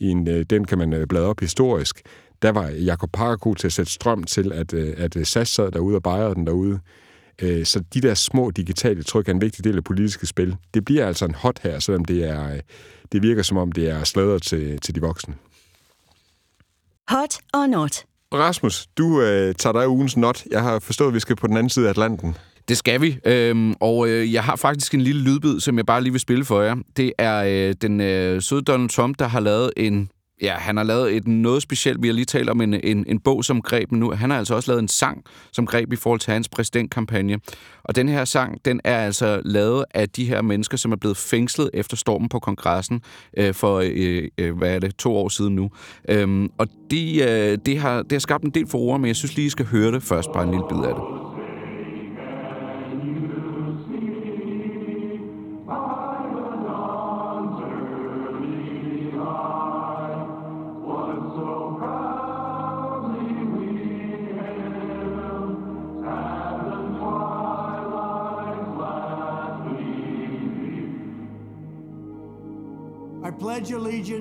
I 0.00 0.08
en, 0.08 0.26
den 0.26 0.64
kan 0.64 0.78
man 0.78 1.06
bladre 1.08 1.26
op 1.26 1.40
historisk 1.40 2.02
der 2.42 2.52
var 2.52 2.68
Jakob 2.68 3.10
Parker 3.12 3.36
god 3.36 3.56
til 3.56 3.66
at 3.66 3.72
sætte 3.72 3.92
strøm 3.92 4.24
til, 4.24 4.52
at, 4.52 4.74
øh, 4.74 4.94
at 4.96 5.16
øh, 5.16 5.26
SAS 5.26 5.48
sad 5.48 5.70
derude 5.70 5.96
og 5.96 6.02
bejrede 6.02 6.34
den 6.34 6.46
derude. 6.46 6.80
Øh, 7.42 7.66
så 7.66 7.80
de 7.94 8.00
der 8.00 8.14
små 8.14 8.50
digitale 8.50 9.02
tryk 9.02 9.28
er 9.28 9.32
en 9.32 9.40
vigtig 9.40 9.64
del 9.64 9.76
af 9.76 9.84
politiske 9.84 10.26
spil. 10.26 10.56
Det 10.74 10.84
bliver 10.84 11.06
altså 11.06 11.24
en 11.24 11.34
hot 11.34 11.58
her, 11.62 11.78
selvom 11.78 12.04
det, 12.04 12.24
er, 12.24 12.60
det 13.12 13.22
virker 13.22 13.42
som 13.42 13.56
om, 13.56 13.72
det 13.72 13.90
er 13.90 14.04
sladder 14.04 14.38
til, 14.38 14.80
til 14.80 14.94
de 14.94 15.00
voksne. 15.00 15.34
Hot 17.08 17.38
or 17.54 17.66
not? 17.66 18.04
Rasmus, 18.34 18.86
du 18.98 19.20
øh, 19.20 19.54
tager 19.54 19.72
dig 19.72 19.88
ugens 19.88 20.16
not. 20.16 20.44
Jeg 20.50 20.62
har 20.62 20.78
forstået, 20.78 21.08
at 21.08 21.14
vi 21.14 21.20
skal 21.20 21.36
på 21.36 21.46
den 21.46 21.56
anden 21.56 21.70
side 21.70 21.86
af 21.86 21.90
Atlanten. 21.90 22.36
Det 22.68 22.76
skal 22.76 23.00
vi, 23.00 23.18
øhm, 23.24 23.74
og 23.80 24.08
øh, 24.08 24.32
jeg 24.32 24.44
har 24.44 24.56
faktisk 24.56 24.94
en 24.94 25.00
lille 25.00 25.22
lydbid, 25.22 25.60
som 25.60 25.76
jeg 25.76 25.86
bare 25.86 26.02
lige 26.02 26.12
vil 26.12 26.20
spille 26.20 26.44
for 26.44 26.62
jer. 26.62 26.76
Det 26.96 27.12
er 27.18 27.68
øh, 27.68 27.74
den 27.82 28.00
øh, 28.00 28.42
søde 28.42 28.62
Donald 28.62 28.88
Trump, 28.88 29.18
der 29.18 29.26
har 29.26 29.40
lavet 29.40 29.70
en 29.76 30.10
Ja, 30.42 30.54
han 30.54 30.76
har 30.76 30.84
lavet 30.84 31.16
et 31.16 31.28
noget 31.28 31.62
specielt. 31.62 32.02
Vi 32.02 32.08
har 32.08 32.14
lige 32.14 32.24
talt 32.24 32.50
om 32.50 32.60
en, 32.60 32.74
en, 32.74 33.04
en 33.08 33.20
bog 33.20 33.44
som 33.44 33.62
greb, 33.62 33.90
men 33.90 34.00
nu 34.00 34.10
han 34.10 34.30
har 34.30 34.38
altså 34.38 34.54
også 34.54 34.70
lavet 34.70 34.82
en 34.82 34.88
sang 34.88 35.24
som 35.52 35.66
greb 35.66 35.92
i 35.92 35.96
forhold 35.96 36.20
til 36.20 36.32
hans 36.32 36.48
præsidentkampagne. 36.48 37.38
Og 37.84 37.96
den 37.96 38.08
her 38.08 38.24
sang, 38.24 38.64
den 38.64 38.80
er 38.84 38.98
altså 38.98 39.42
lavet 39.44 39.84
af 39.94 40.08
de 40.08 40.24
her 40.24 40.42
mennesker, 40.42 40.76
som 40.76 40.92
er 40.92 40.96
blevet 40.96 41.16
fængslet 41.16 41.70
efter 41.74 41.96
stormen 41.96 42.28
på 42.28 42.38
kongressen 42.38 43.00
øh, 43.36 43.54
for, 43.54 43.82
øh, 43.84 44.28
øh, 44.38 44.58
hvad 44.58 44.74
er 44.74 44.78
det, 44.78 44.96
to 44.96 45.16
år 45.16 45.28
siden 45.28 45.54
nu. 45.54 45.70
Øhm, 46.08 46.48
og 46.58 46.68
de, 46.90 47.22
øh, 47.22 47.58
det, 47.66 47.78
har, 47.78 48.02
det 48.02 48.12
har 48.12 48.18
skabt 48.18 48.44
en 48.44 48.50
del 48.50 48.66
for 48.68 48.98
men 48.98 49.06
jeg 49.06 49.16
synes 49.16 49.36
lige, 49.36 49.46
I 49.46 49.50
skal 49.50 49.66
høre 49.66 49.92
det 49.92 50.02
først, 50.02 50.32
bare 50.32 50.44
en 50.44 50.50
lille 50.50 50.64
bid 50.70 50.78
af 50.78 50.94
det. 50.94 51.31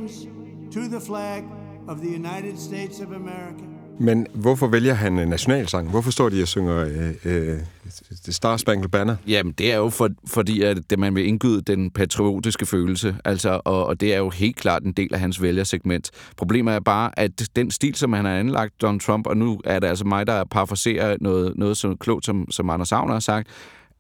Allegiance 0.02 0.28
to 0.72 0.80
the 0.80 1.02
flag 1.02 1.44
of 1.88 1.98
the 1.98 2.10
United 2.10 2.58
States 2.58 3.00
of 3.00 3.08
America. 3.08 3.66
Men 4.00 4.28
hvorfor 4.34 4.68
vælger 4.68 4.94
han 4.94 5.20
øh, 5.20 5.28
nationalsang? 5.28 5.90
Hvorfor 5.90 6.12
står 6.12 6.30
de 6.30 6.42
og 6.42 6.48
synger 6.48 6.78
øh, 7.26 7.52
øh, 7.52 7.60
Star 8.30 8.58
Spangled 8.58 8.90
Banner? 8.90 9.16
Jamen, 9.28 9.54
det 9.54 9.74
er 9.74 9.78
jo 9.78 9.90
for, 9.90 10.10
fordi, 10.28 10.62
at 10.62 10.78
det, 10.90 11.00
man 11.00 11.16
vil 11.16 11.28
indgyde 11.28 11.62
den 11.62 11.92
patriotiske 11.92 12.66
følelse, 12.66 13.16
altså, 13.26 13.62
og, 13.66 13.86
og 13.86 14.02
det 14.02 14.14
er 14.14 14.18
jo 14.18 14.30
helt 14.30 14.56
klart 14.56 14.84
en 14.84 14.92
del 14.92 15.14
af 15.14 15.20
hans 15.20 15.42
vælgersegment. 15.42 16.12
Problemet 16.38 16.74
er 16.74 16.80
bare, 16.80 17.20
at 17.20 17.50
den 17.56 17.72
stil, 17.72 17.96
som 17.96 18.14
han 18.14 18.26
har 18.26 18.38
anlagt, 18.38 18.82
Donald 18.82 19.02
Trump, 19.02 19.28
og 19.28 19.38
nu 19.38 19.62
er 19.66 19.80
det 19.80 19.88
altså 19.88 20.06
mig, 20.06 20.28
der 20.28 20.44
parafraserer 20.44 21.18
noget, 21.22 21.58
noget 21.58 21.78
så 21.78 21.96
klogt, 22.00 22.26
som, 22.26 22.52
som 22.52 22.70
Anders 22.70 22.92
Agner 22.92 23.14
har 23.14 23.20
sagt, 23.20 23.48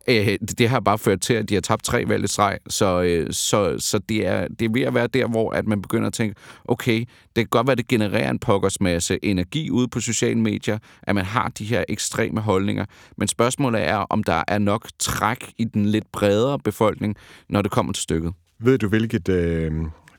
øh, 0.08 0.38
det 0.58 0.70
har 0.70 0.80
bare 0.80 0.98
ført 0.98 1.22
til, 1.22 1.34
at 1.34 1.50
de 1.50 1.54
har 1.54 1.62
tabt 1.62 1.84
tre 1.84 2.04
valg 2.08 2.24
i 2.24 2.28
streg, 2.28 2.60
så, 2.70 3.02
øh, 3.02 3.34
så, 3.34 3.76
så 3.80 4.00
det, 4.10 4.28
er, 4.28 4.48
det 4.48 4.66
er 4.66 4.70
ved 4.74 4.82
at 4.82 4.94
være 4.94 5.08
der, 5.08 5.28
hvor 5.28 5.52
at 5.52 5.68
man 5.68 5.82
begynder 5.82 6.08
at 6.08 6.14
tænke, 6.14 6.36
okay, 6.66 7.00
det 7.00 7.36
kan 7.36 7.48
godt 7.50 7.68
være, 7.68 7.72
at 7.72 7.78
det 7.78 7.88
genererer 7.88 8.30
en 8.30 8.40
pokkers 8.40 8.82
masse 8.82 9.20
energi 9.24 9.70
ude 9.70 9.88
på 9.88 10.00
sociale 10.00 10.40
medier, 10.40 10.78
at 11.04 11.16
man 11.16 11.26
har 11.26 11.50
de 11.50 11.66
her 11.66 11.84
ekstreme 11.90 12.42
holdninger, 12.42 12.86
men 13.18 13.28
spørgsmålet 13.28 13.88
er, 13.88 13.96
om 13.96 14.24
der 14.24 14.44
er 14.48 14.58
nok 14.58 14.88
træk 15.00 15.54
i 15.58 15.64
den 15.64 15.86
lidt 15.86 16.12
bredere 16.12 16.60
befolkning, 16.60 17.16
når 17.50 17.62
det 17.62 17.72
kommer 17.72 17.94
til 17.94 18.04
stykket. 18.04 18.34
Ved 18.60 18.78
du, 18.78 18.88
hvilket, 18.88 19.30
øh, 19.30 19.72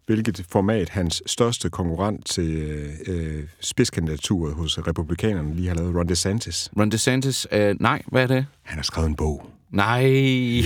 hvilket 0.06 0.46
format 0.50 0.88
hans 0.88 1.22
største 1.26 1.70
konkurrent 1.70 2.26
til 2.26 2.62
øh, 3.06 3.44
spidskandidaturet 3.60 4.54
hos 4.54 4.78
republikanerne 4.78 5.54
lige 5.54 5.68
har 5.68 5.74
lavet, 5.74 5.96
Ron 5.96 6.08
DeSantis? 6.08 6.70
Ron 6.78 6.90
DeSantis, 6.90 7.46
øh, 7.52 7.76
nej, 7.80 8.02
hvad 8.06 8.22
er 8.22 8.26
det? 8.26 8.46
Han 8.62 8.78
har 8.78 8.82
skrevet 8.82 9.08
en 9.08 9.16
bog. 9.16 9.50
Nej. 9.72 10.06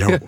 Jo. 0.01 0.19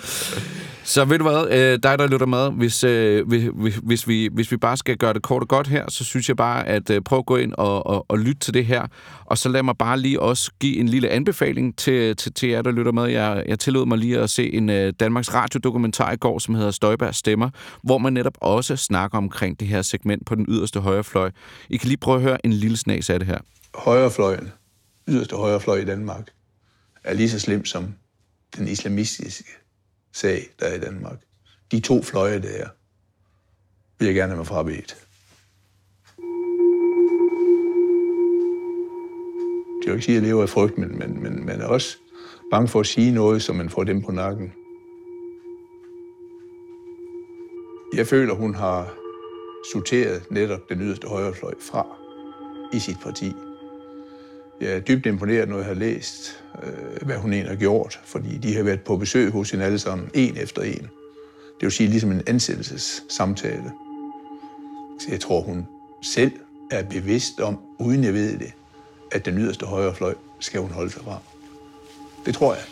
så 0.94 1.04
ved 1.04 1.18
du 1.18 1.24
hvad, 1.24 1.46
øh, 1.50 1.78
dig 1.82 1.98
der 1.98 2.06
lytter 2.06 2.26
med, 2.26 2.50
hvis, 2.50 2.84
øh, 2.84 3.28
hvis, 3.28 3.76
hvis, 3.82 4.08
vi, 4.08 4.28
hvis 4.32 4.52
vi 4.52 4.56
bare 4.56 4.76
skal 4.76 4.96
gøre 4.96 5.12
det 5.12 5.22
kort 5.22 5.42
og 5.42 5.48
godt 5.48 5.66
her, 5.66 5.84
så 5.88 6.04
synes 6.04 6.28
jeg 6.28 6.36
bare, 6.36 6.68
at 6.68 6.90
øh, 6.90 7.02
prøv 7.02 7.18
at 7.18 7.26
gå 7.26 7.36
ind 7.36 7.52
og, 7.52 7.86
og, 7.86 8.06
og 8.08 8.18
lytte 8.18 8.40
til 8.40 8.54
det 8.54 8.66
her. 8.66 8.86
Og 9.24 9.38
så 9.38 9.48
lad 9.48 9.62
mig 9.62 9.76
bare 9.78 9.98
lige 9.98 10.20
også 10.20 10.50
give 10.60 10.76
en 10.76 10.88
lille 10.88 11.08
anbefaling 11.08 11.76
til, 11.76 12.16
til, 12.16 12.32
til 12.32 12.48
jer, 12.48 12.62
der 12.62 12.70
lytter 12.70 12.92
med. 12.92 13.04
Jeg, 13.04 13.44
jeg 13.46 13.58
tillod 13.58 13.86
mig 13.86 13.98
lige 13.98 14.18
at 14.18 14.30
se 14.30 14.54
en 14.54 14.70
øh, 14.70 14.92
Danmarks 15.00 15.34
Radio-dokumentar 15.34 16.12
i 16.12 16.16
går, 16.16 16.38
som 16.38 16.54
hedder 16.54 16.70
Støjberg 16.70 17.14
Stemmer, 17.14 17.50
hvor 17.82 17.98
man 17.98 18.12
netop 18.12 18.38
også 18.40 18.76
snakker 18.76 19.18
omkring 19.18 19.60
det 19.60 19.68
her 19.68 19.82
segment 19.82 20.26
på 20.26 20.34
den 20.34 20.46
yderste 20.48 20.80
højrefløj. 20.80 21.30
I 21.68 21.76
kan 21.76 21.88
lige 21.88 21.98
prøve 21.98 22.16
at 22.16 22.22
høre 22.22 22.46
en 22.46 22.52
lille 22.52 22.76
snas 22.76 23.10
af 23.10 23.18
det 23.18 23.28
her. 23.28 23.38
Højrefløjen, 23.74 24.52
yderste 25.08 25.36
højrefløj 25.36 25.78
i 25.78 25.84
Danmark, 25.84 26.30
er 27.04 27.14
lige 27.14 27.30
så 27.30 27.38
slem 27.38 27.64
som 27.64 27.94
den 28.56 28.68
islamistiske 28.68 29.50
sag, 30.12 30.50
der 30.60 30.66
er 30.66 30.74
i 30.74 30.80
Danmark. 30.80 31.18
De 31.72 31.80
to 31.80 32.02
fløje, 32.02 32.42
der 32.42 32.68
vil 33.98 34.06
jeg 34.06 34.14
gerne 34.14 34.30
have 34.30 34.36
mig 34.36 34.46
frabedt. 34.46 35.06
Det 39.80 39.86
er 39.86 39.90
jo 39.90 39.94
ikke 39.94 40.04
sige, 40.04 40.16
at 40.16 40.22
jeg 40.22 40.28
lever 40.28 40.44
i 40.44 40.46
frygt, 40.46 40.78
men, 40.78 40.98
men, 40.98 41.22
men 41.22 41.46
man 41.46 41.60
er 41.60 41.66
også 41.66 41.96
bange 42.50 42.68
for 42.68 42.80
at 42.80 42.86
sige 42.86 43.12
noget, 43.12 43.42
så 43.42 43.52
man 43.52 43.70
får 43.70 43.84
dem 43.84 44.02
på 44.02 44.12
nakken. 44.12 44.52
Jeg 47.94 48.06
føler, 48.06 48.34
hun 48.34 48.54
har 48.54 48.94
sorteret 49.72 50.30
netop 50.30 50.68
den 50.68 50.80
yderste 50.80 51.08
højrefløj 51.08 51.54
fra 51.60 51.86
i 52.72 52.78
sit 52.78 52.96
parti. 53.02 53.32
Jeg 54.60 54.72
er 54.72 54.80
dybt 54.80 55.06
imponeret, 55.06 55.48
når 55.48 55.56
jeg 55.56 55.66
har 55.66 55.74
læst, 55.74 56.44
øh, 56.62 57.06
hvad 57.06 57.16
hun 57.16 57.32
egentlig 57.32 57.50
har 57.50 57.58
gjort, 57.58 58.00
fordi 58.04 58.38
de 58.38 58.56
har 58.56 58.62
været 58.62 58.80
på 58.80 58.96
besøg 58.96 59.30
hos 59.30 59.50
hende 59.50 59.64
alle 59.64 59.78
sammen, 59.78 60.10
en 60.14 60.36
efter 60.36 60.62
en. 60.62 60.82
Det 61.60 61.66
vil 61.66 61.72
sige 61.72 61.88
ligesom 61.88 62.12
en 62.12 62.22
ansættelsessamtale. 62.26 63.72
Så 65.00 65.06
jeg 65.10 65.20
tror, 65.20 65.40
hun 65.40 65.66
selv 66.02 66.32
er 66.70 66.82
bevidst 66.82 67.40
om, 67.40 67.60
uden 67.78 68.04
jeg 68.04 68.14
ved 68.14 68.38
det, 68.38 68.52
at 69.12 69.24
den 69.24 69.38
yderste 69.38 69.66
højre 69.66 69.94
fløj 69.94 70.14
skal 70.40 70.60
hun 70.60 70.70
holde 70.70 70.90
sig 70.90 71.02
fra. 71.02 71.18
Det 72.26 72.34
tror 72.34 72.54
jeg. 72.54 72.62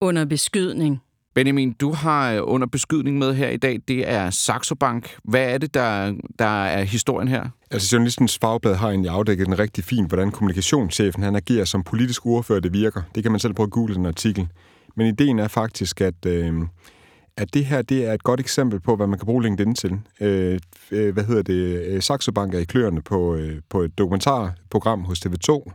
Under 0.00 0.24
beskydning. 0.24 1.00
Benjamin, 1.36 1.72
du 1.72 1.92
har 1.92 2.32
øh, 2.32 2.40
under 2.44 2.66
beskydning 2.66 3.18
med 3.18 3.34
her 3.34 3.48
i 3.48 3.56
dag. 3.56 3.80
Det 3.88 4.08
er 4.10 4.30
Saxo 4.30 4.74
Bank. 4.74 5.16
Hvad 5.24 5.54
er 5.54 5.58
det, 5.58 5.74
der, 5.74 6.14
der 6.38 6.64
er 6.64 6.82
historien 6.82 7.28
her? 7.28 7.48
Altså, 7.70 7.88
journalistens 7.92 8.38
fagblad 8.38 8.74
har 8.74 8.88
egentlig 8.88 9.10
afdækket 9.10 9.46
den 9.46 9.58
rigtig 9.58 9.84
fint, 9.84 10.08
hvordan 10.08 10.30
kommunikationschefen 10.30 11.22
han 11.22 11.36
agerer 11.36 11.64
som 11.64 11.82
politisk 11.82 12.26
ordfører, 12.26 12.60
det 12.60 12.72
virker. 12.72 13.02
Det 13.14 13.22
kan 13.22 13.32
man 13.32 13.40
selv 13.40 13.54
prøve 13.54 13.66
at 13.66 13.70
google 13.70 13.94
den 13.94 14.06
artikel. 14.06 14.48
Men 14.96 15.06
ideen 15.06 15.38
er 15.38 15.48
faktisk, 15.48 16.00
at, 16.00 16.26
øh, 16.26 16.54
at 17.36 17.54
det 17.54 17.64
her 17.64 17.82
det 17.82 18.06
er 18.06 18.12
et 18.12 18.22
godt 18.22 18.40
eksempel 18.40 18.80
på, 18.80 18.96
hvad 18.96 19.06
man 19.06 19.18
kan 19.18 19.26
bruge 19.26 19.42
LinkedIn 19.42 19.74
til. 19.74 19.98
Øh, 20.20 20.58
øh, 20.90 21.14
hvad 21.14 21.24
hedder 21.24 21.42
det? 21.42 21.86
Øh, 21.86 22.02
Saxo 22.02 22.32
Bank 22.32 22.54
er 22.54 22.58
i 22.58 22.64
kløerne 22.64 23.02
på, 23.02 23.34
øh, 23.34 23.60
på 23.68 23.80
et 23.80 23.98
dokumentarprogram 23.98 25.04
hos 25.04 25.26
TV2, 25.26 25.72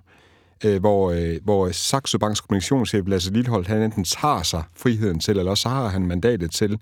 øh, 0.63 0.79
hvor, 0.79 1.11
øh, 1.11 1.37
hvor 1.43 1.71
Saxo 1.71 2.17
Banks 2.17 2.41
kommunikationschef 2.41 3.07
Lasse 3.07 3.33
Lilleholdt, 3.33 3.67
han 3.67 3.81
enten 3.81 4.03
tager 4.03 4.43
sig 4.43 4.63
friheden 4.75 5.19
til, 5.19 5.37
eller 5.37 5.55
så 5.55 5.69
har 5.69 5.87
han 5.87 6.07
mandatet 6.07 6.51
til 6.51 6.79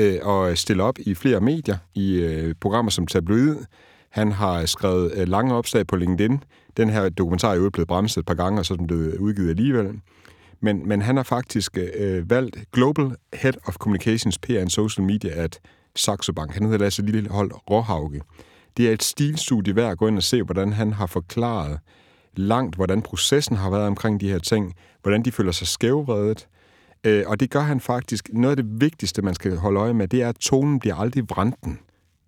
øh, 0.00 0.18
at 0.28 0.58
stille 0.58 0.82
op 0.82 0.98
i 0.98 1.14
flere 1.14 1.40
medier, 1.40 1.76
i 1.94 2.14
øh, 2.14 2.54
programmer 2.60 2.90
som 2.90 3.06
Tabloid. 3.06 3.56
Han 4.10 4.32
har 4.32 4.66
skrevet 4.66 5.12
øh, 5.16 5.28
lange 5.28 5.54
opslag 5.54 5.86
på 5.86 5.96
LinkedIn. 5.96 6.44
Den 6.76 6.90
her 6.90 7.08
dokumentar 7.08 7.50
er 7.50 7.54
jo 7.54 7.70
blevet 7.70 7.88
bremset 7.88 8.20
et 8.20 8.26
par 8.26 8.34
gange, 8.34 8.60
og 8.60 8.66
så 8.66 8.74
er 8.74 8.78
den 8.78 8.86
blevet 8.86 9.16
udgivet 9.16 9.50
alligevel. 9.50 10.00
Men, 10.60 10.88
men 10.88 11.02
han 11.02 11.16
har 11.16 11.22
faktisk 11.22 11.78
øh, 11.98 12.30
valgt 12.30 12.56
Global 12.72 13.16
Head 13.34 13.52
of 13.66 13.74
Communications, 13.74 14.38
PR 14.38 14.58
and 14.58 14.70
Social 14.70 15.06
Media 15.06 15.30
at 15.30 15.60
Saxo 15.96 16.32
Bank. 16.32 16.54
Han 16.54 16.62
hedder 16.62 16.78
Lasse 16.78 17.02
Lillehold 17.02 17.50
Råhauge. 17.70 18.20
Det 18.76 18.88
er 18.88 18.92
et 18.92 19.02
stilstudie 19.02 19.76
værd 19.76 19.90
at 19.90 19.98
gå 19.98 20.06
ind 20.08 20.16
og 20.16 20.22
se, 20.22 20.42
hvordan 20.42 20.72
han 20.72 20.92
har 20.92 21.06
forklaret 21.06 21.78
langt, 22.38 22.76
hvordan 22.76 23.02
processen 23.02 23.56
har 23.56 23.70
været 23.70 23.86
omkring 23.86 24.20
de 24.20 24.28
her 24.28 24.38
ting, 24.38 24.74
hvordan 25.02 25.22
de 25.22 25.32
føler 25.32 25.52
sig 25.52 25.66
skævredet. 25.66 26.48
Øh, 27.04 27.24
og 27.26 27.40
det 27.40 27.50
gør 27.50 27.60
han 27.60 27.80
faktisk. 27.80 28.28
Noget 28.32 28.58
af 28.58 28.64
det 28.64 28.80
vigtigste, 28.80 29.22
man 29.22 29.34
skal 29.34 29.56
holde 29.56 29.80
øje 29.80 29.94
med, 29.94 30.08
det 30.08 30.22
er, 30.22 30.28
at 30.28 30.36
tonen 30.36 30.80
bliver 30.80 30.96
aldrig 30.96 31.24
vranden. 31.30 31.78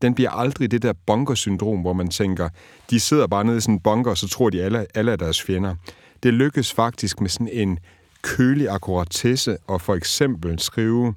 Den 0.03 0.15
bliver 0.15 0.31
aldrig 0.31 0.71
det 0.71 0.83
der 0.83 0.93
bunker-syndrom, 1.07 1.81
hvor 1.81 1.93
man 1.93 2.09
tænker, 2.09 2.49
de 2.91 3.01
sidder 3.01 3.27
bare 3.27 3.45
nede 3.45 3.57
i 3.57 3.61
sådan 3.61 3.75
en 3.75 3.81
bunker, 3.81 4.11
og 4.11 4.19
så 4.19 4.29
tror 4.29 4.51
de, 4.51 4.63
alle, 4.63 4.87
alle 4.95 5.13
er 5.13 5.17
deres 5.17 5.43
fjender. 5.43 5.75
Det 6.23 6.35
lykkes 6.35 6.73
faktisk 6.73 7.21
med 7.21 7.29
sådan 7.29 7.49
en 7.49 7.79
kølig 8.23 8.69
akkuratesse, 8.69 9.59
og 9.67 9.81
for 9.81 9.95
eksempel 9.95 10.59
skrive, 10.59 11.15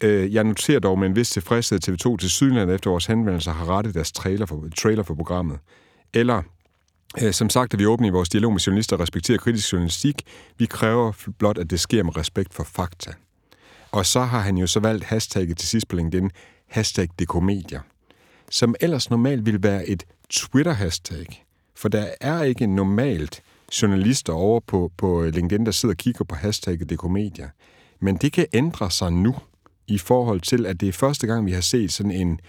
øh, 0.00 0.34
jeg 0.34 0.44
noterer 0.44 0.80
dog 0.80 0.98
med 0.98 1.08
en 1.08 1.16
vis 1.16 1.30
tilfredshed 1.30 1.78
TV2 1.88 2.16
til 2.16 2.30
Sydland 2.30 2.70
efter 2.70 2.90
vores 2.90 3.06
henvendelser 3.06 3.52
har 3.52 3.76
rettet 3.76 3.94
deres 3.94 4.12
trailer 4.12 4.46
for, 4.46 4.68
trailer 4.78 5.02
for 5.02 5.14
programmet. 5.14 5.58
Eller 6.14 6.42
Øh, 7.20 7.32
som 7.32 7.50
sagt 7.50 7.74
er 7.74 7.78
vi 7.78 7.86
åbne 7.86 8.06
i 8.06 8.10
vores 8.10 8.28
dialog 8.28 8.52
med 8.52 8.60
journalister 8.60 8.96
og 8.96 9.00
respekterer 9.00 9.38
kritisk 9.38 9.72
journalistik. 9.72 10.22
Vi 10.58 10.66
kræver 10.66 11.12
blot, 11.38 11.58
at 11.58 11.70
det 11.70 11.80
sker 11.80 12.02
med 12.02 12.16
respekt 12.16 12.54
for 12.54 12.64
fakta. 12.64 13.12
Og 13.92 14.06
så 14.06 14.20
har 14.20 14.40
han 14.40 14.58
jo 14.58 14.66
så 14.66 14.80
valgt 14.80 15.04
hashtagget 15.04 15.58
til 15.58 15.68
sidst 15.68 15.88
på 15.88 15.96
LinkedIn, 15.96 16.30
hashtag 16.66 17.08
dekomedia, 17.18 17.80
som 18.50 18.74
ellers 18.80 19.10
normalt 19.10 19.46
vil 19.46 19.62
være 19.62 19.86
et 19.86 20.04
Twitter-hashtag. 20.30 21.44
For 21.74 21.88
der 21.88 22.06
er 22.20 22.42
ikke 22.42 22.66
normalt 22.66 23.42
journalister 23.82 24.32
over 24.32 24.60
på, 24.60 24.92
på 24.96 25.22
øh, 25.22 25.34
LinkedIn, 25.34 25.66
der 25.66 25.72
sidder 25.72 25.92
og 25.92 25.96
kigger 25.96 26.24
på 26.24 26.34
hashtagget 26.34 26.90
dekomedia. 26.90 27.50
Men 28.00 28.16
det 28.16 28.32
kan 28.32 28.46
ændre 28.52 28.90
sig 28.90 29.12
nu 29.12 29.34
i 29.86 29.98
forhold 29.98 30.40
til, 30.40 30.66
at 30.66 30.80
det 30.80 30.88
er 30.88 30.92
første 30.92 31.26
gang, 31.26 31.46
vi 31.46 31.52
har 31.52 31.60
set 31.60 31.92
sådan 31.92 32.12
en 32.12 32.40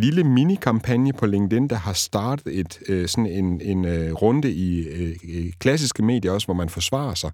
lille 0.00 0.24
mini-kampagne 0.24 1.12
på 1.12 1.26
LinkedIn, 1.26 1.68
der 1.68 1.76
har 1.76 1.92
startet 1.92 2.58
et, 2.60 2.78
øh, 2.88 3.08
sådan 3.08 3.26
en, 3.26 3.60
en 3.60 3.84
øh, 3.84 4.12
runde 4.12 4.52
i 4.52 4.88
øh, 4.88 5.52
klassiske 5.58 6.02
medier 6.02 6.32
også, 6.32 6.46
hvor 6.46 6.54
man 6.54 6.68
forsvarer 6.68 7.14
sig. 7.14 7.30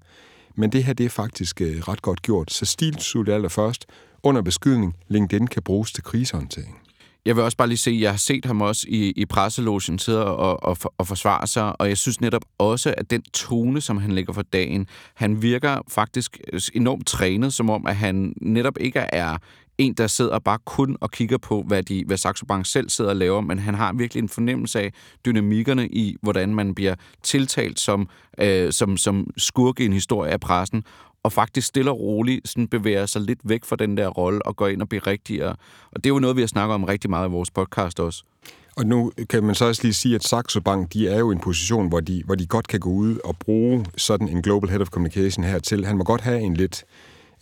Men 0.57 0.73
det 0.73 0.85
her, 0.85 0.93
det 0.93 1.07
er 1.07 1.11
faktisk 1.11 1.61
øh, 1.61 1.77
ret 1.77 2.03
godt 2.03 2.23
gjort. 2.23 2.53
Så 2.53 2.65
stilsut 2.65 3.29
allerførst, 3.29 3.87
under 4.23 4.43
beskydning, 4.43 4.95
LinkedIn 5.09 5.47
kan 5.47 5.63
bruges 5.63 5.93
til 5.93 6.03
krisehåndtering. 6.03 6.79
Jeg 7.27 7.37
vil 7.37 7.45
også 7.45 7.57
bare 7.57 7.69
lige 7.69 7.79
se, 7.79 7.99
jeg 8.01 8.11
har 8.11 8.17
set 8.17 8.45
ham 8.45 8.61
også 8.61 8.87
i, 8.89 9.13
i 9.17 9.27
presselogen 9.27 9.99
sidde 9.99 10.25
og, 10.25 10.63
og, 10.63 10.77
og 10.99 11.07
forsvare 11.07 11.47
sig, 11.47 11.81
og 11.81 11.89
jeg 11.89 11.99
synes 11.99 12.21
netop 12.21 12.43
også, 12.59 12.95
at 12.97 13.11
den 13.11 13.23
tone, 13.23 13.81
som 13.81 13.99
han 13.99 14.13
lægger 14.13 14.33
for 14.33 14.43
dagen, 14.43 14.87
han 15.15 15.43
virker 15.43 15.79
faktisk 15.89 16.41
øh, 16.53 16.61
enormt 16.75 17.07
trænet, 17.07 17.55
som 17.55 17.71
om, 17.71 17.87
at 17.87 17.97
han 17.97 18.35
netop 18.41 18.75
ikke 18.81 18.99
er 18.99 19.37
en, 19.79 19.95
der 19.95 20.07
sidder 20.07 20.39
bare 20.39 20.59
kun 20.65 20.97
og 21.01 21.11
kigger 21.11 21.39
på, 21.39 21.63
hvad, 21.63 21.83
de, 21.83 22.05
hvad 22.07 22.17
Saxo 22.17 22.47
Bank 22.47 22.67
selv 22.67 22.91
sidder 22.91 23.11
og 23.11 23.17
laver, 23.17 23.41
men 23.41 23.59
han 23.59 23.75
har 23.75 23.93
virkelig 23.93 24.23
en 24.23 24.29
fornemmelse 24.29 24.81
af 24.81 24.93
dynamikkerne 25.27 25.89
i, 25.89 26.17
hvordan 26.23 26.55
man 26.55 26.75
bliver 26.75 26.95
tiltalt 27.23 27.81
som, 27.81 28.09
øh, 28.41 28.73
som, 28.73 28.97
som 28.97 29.31
skurke 29.37 29.83
i 29.83 29.87
en 29.87 29.93
historie 29.93 30.33
af 30.33 30.41
pressen, 30.41 30.85
og 31.23 31.33
faktisk 31.33 31.67
stille 31.67 31.91
og 31.91 32.01
roligt 32.01 32.49
sådan 32.49 32.69
bevæger 32.69 33.07
sig 33.07 33.23
lidt 33.23 33.39
væk 33.45 33.65
fra 33.65 33.77
den 33.77 33.97
der 33.97 34.09
rolle 34.09 34.47
og 34.47 34.57
går 34.57 34.69
ind 34.69 34.83
og 34.83 34.89
bliver 34.89 35.07
rigtigere. 35.07 35.57
Og 35.93 36.05
det 36.05 36.07
er 36.07 36.15
jo 36.15 36.19
noget, 36.19 36.37
vi 36.37 36.43
har 36.43 36.47
snakket 36.47 36.75
om 36.75 36.85
rigtig 36.85 37.11
meget 37.11 37.29
i 37.29 37.31
vores 37.31 37.51
podcast 37.51 38.01
også. 38.01 38.25
Og 38.77 38.87
nu 38.87 39.13
kan 39.31 39.45
man 39.45 39.55
så 39.55 39.65
også 39.65 39.83
lige 39.83 39.95
sige, 39.95 40.15
at 40.15 40.25
Saxo 40.25 40.61
Bank, 40.61 40.93
de 40.93 41.09
er 41.09 41.19
jo 41.19 41.31
i 41.31 41.35
en 41.35 41.41
position, 41.41 41.89
hvor 41.89 42.01
de, 42.01 42.23
hvor 42.27 42.35
de 42.35 42.47
godt 42.47 42.69
kan 42.69 42.81
gå 42.81 42.91
ud 42.91 43.19
og 43.25 43.37
bruge 43.39 43.87
sådan 43.97 44.29
en 44.29 44.43
Global 44.43 44.71
Head 44.71 44.81
of 44.81 44.89
Communication 44.89 45.45
her 45.45 45.59
til. 45.59 45.87
Han 45.87 45.97
må 45.97 46.05
godt 46.05 46.21
have 46.21 46.41
en 46.41 46.55
lidt 46.55 46.85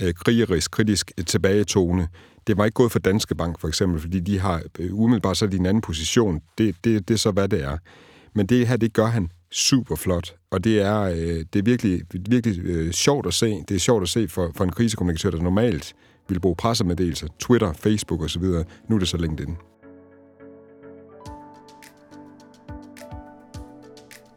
øh, 0.03 0.15
krigerisk, 0.15 0.71
kritisk 0.71 1.13
øh, 1.19 1.25
tilbagetone. 1.25 2.09
Det 2.47 2.57
var 2.57 2.65
ikke 2.65 2.75
gået 2.75 2.93
for 2.93 2.99
Danske 2.99 3.35
Bank, 3.35 3.61
for 3.61 3.69
eksempel, 3.69 4.01
fordi 4.01 4.21
de 4.21 4.39
har 4.39 4.63
øh, 4.79 4.95
umiddelbart 4.95 5.37
så 5.37 5.49
i 5.53 5.57
en 5.57 5.67
anden 5.67 5.81
position. 5.81 6.41
Det, 6.59 6.77
det, 6.85 7.09
det 7.09 7.15
er 7.15 7.19
så, 7.19 7.31
hvad 7.31 7.49
det 7.49 7.65
er. 7.65 7.79
Men 8.35 8.47
det 8.47 8.69
her, 8.69 8.77
det 8.77 8.93
gør 8.93 9.07
han 9.07 9.31
super 9.51 9.97
flot, 9.97 10.35
og 10.51 10.65
det 10.65 10.81
er, 10.81 11.01
øh, 11.01 11.45
det 11.53 11.57
er 11.57 11.63
virkelig, 11.63 12.03
virkelig 12.29 12.59
øh, 12.65 12.93
sjovt 12.93 13.27
at 13.27 13.35
se. 13.35 13.65
Det 13.69 13.75
er 13.75 13.79
sjovt 13.79 14.03
at 14.03 14.09
se 14.09 14.29
for, 14.29 14.53
for 14.57 14.65
en 14.65 14.73
krisekommunikatør, 14.73 15.31
der 15.31 15.43
normalt 15.43 15.95
vil 16.29 16.41
bruge 16.41 16.57
pressemeddelelser, 16.57 17.27
Twitter, 17.39 17.73
Facebook 17.73 18.23
osv. 18.23 18.43
Nu 18.89 18.95
er 18.95 18.99
det 18.99 19.09
så 19.09 19.17
LinkedIn. 19.17 19.72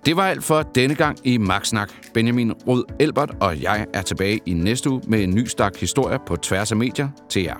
Det 0.05 0.15
var 0.15 0.27
alt 0.27 0.43
for 0.43 0.61
denne 0.61 0.95
gang 0.95 1.27
i 1.27 1.37
Magtsnak. 1.37 1.91
Benjamin 2.13 2.51
Rød 2.51 2.83
Elbert 2.99 3.35
og 3.41 3.61
jeg 3.61 3.85
er 3.93 4.01
tilbage 4.01 4.39
i 4.45 4.53
næste 4.53 4.89
uge 4.89 5.01
med 5.07 5.23
en 5.23 5.35
ny 5.35 5.45
stak 5.45 5.77
historie 5.77 6.19
på 6.27 6.35
tværs 6.35 6.71
af 6.71 6.77
medier 6.77 7.09
til 7.29 7.43
jer. 7.43 7.57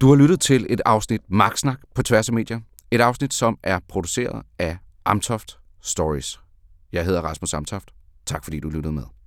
Du 0.00 0.08
har 0.08 0.14
lyttet 0.14 0.40
til 0.40 0.66
et 0.70 0.80
afsnit 0.86 1.20
Magtsnak 1.28 1.78
på 1.94 2.02
tværs 2.02 2.28
af 2.28 2.34
medier. 2.34 2.60
Et 2.90 3.00
afsnit, 3.00 3.34
som 3.34 3.58
er 3.62 3.78
produceret 3.88 4.42
af 4.58 4.78
Amtoft 5.04 5.58
Stories. 5.82 6.40
Jeg 6.92 7.04
hedder 7.04 7.20
Rasmus 7.20 7.54
Amtoft. 7.54 7.90
Tak 8.26 8.44
fordi 8.44 8.60
du 8.60 8.68
lyttede 8.68 8.92
med. 8.92 9.17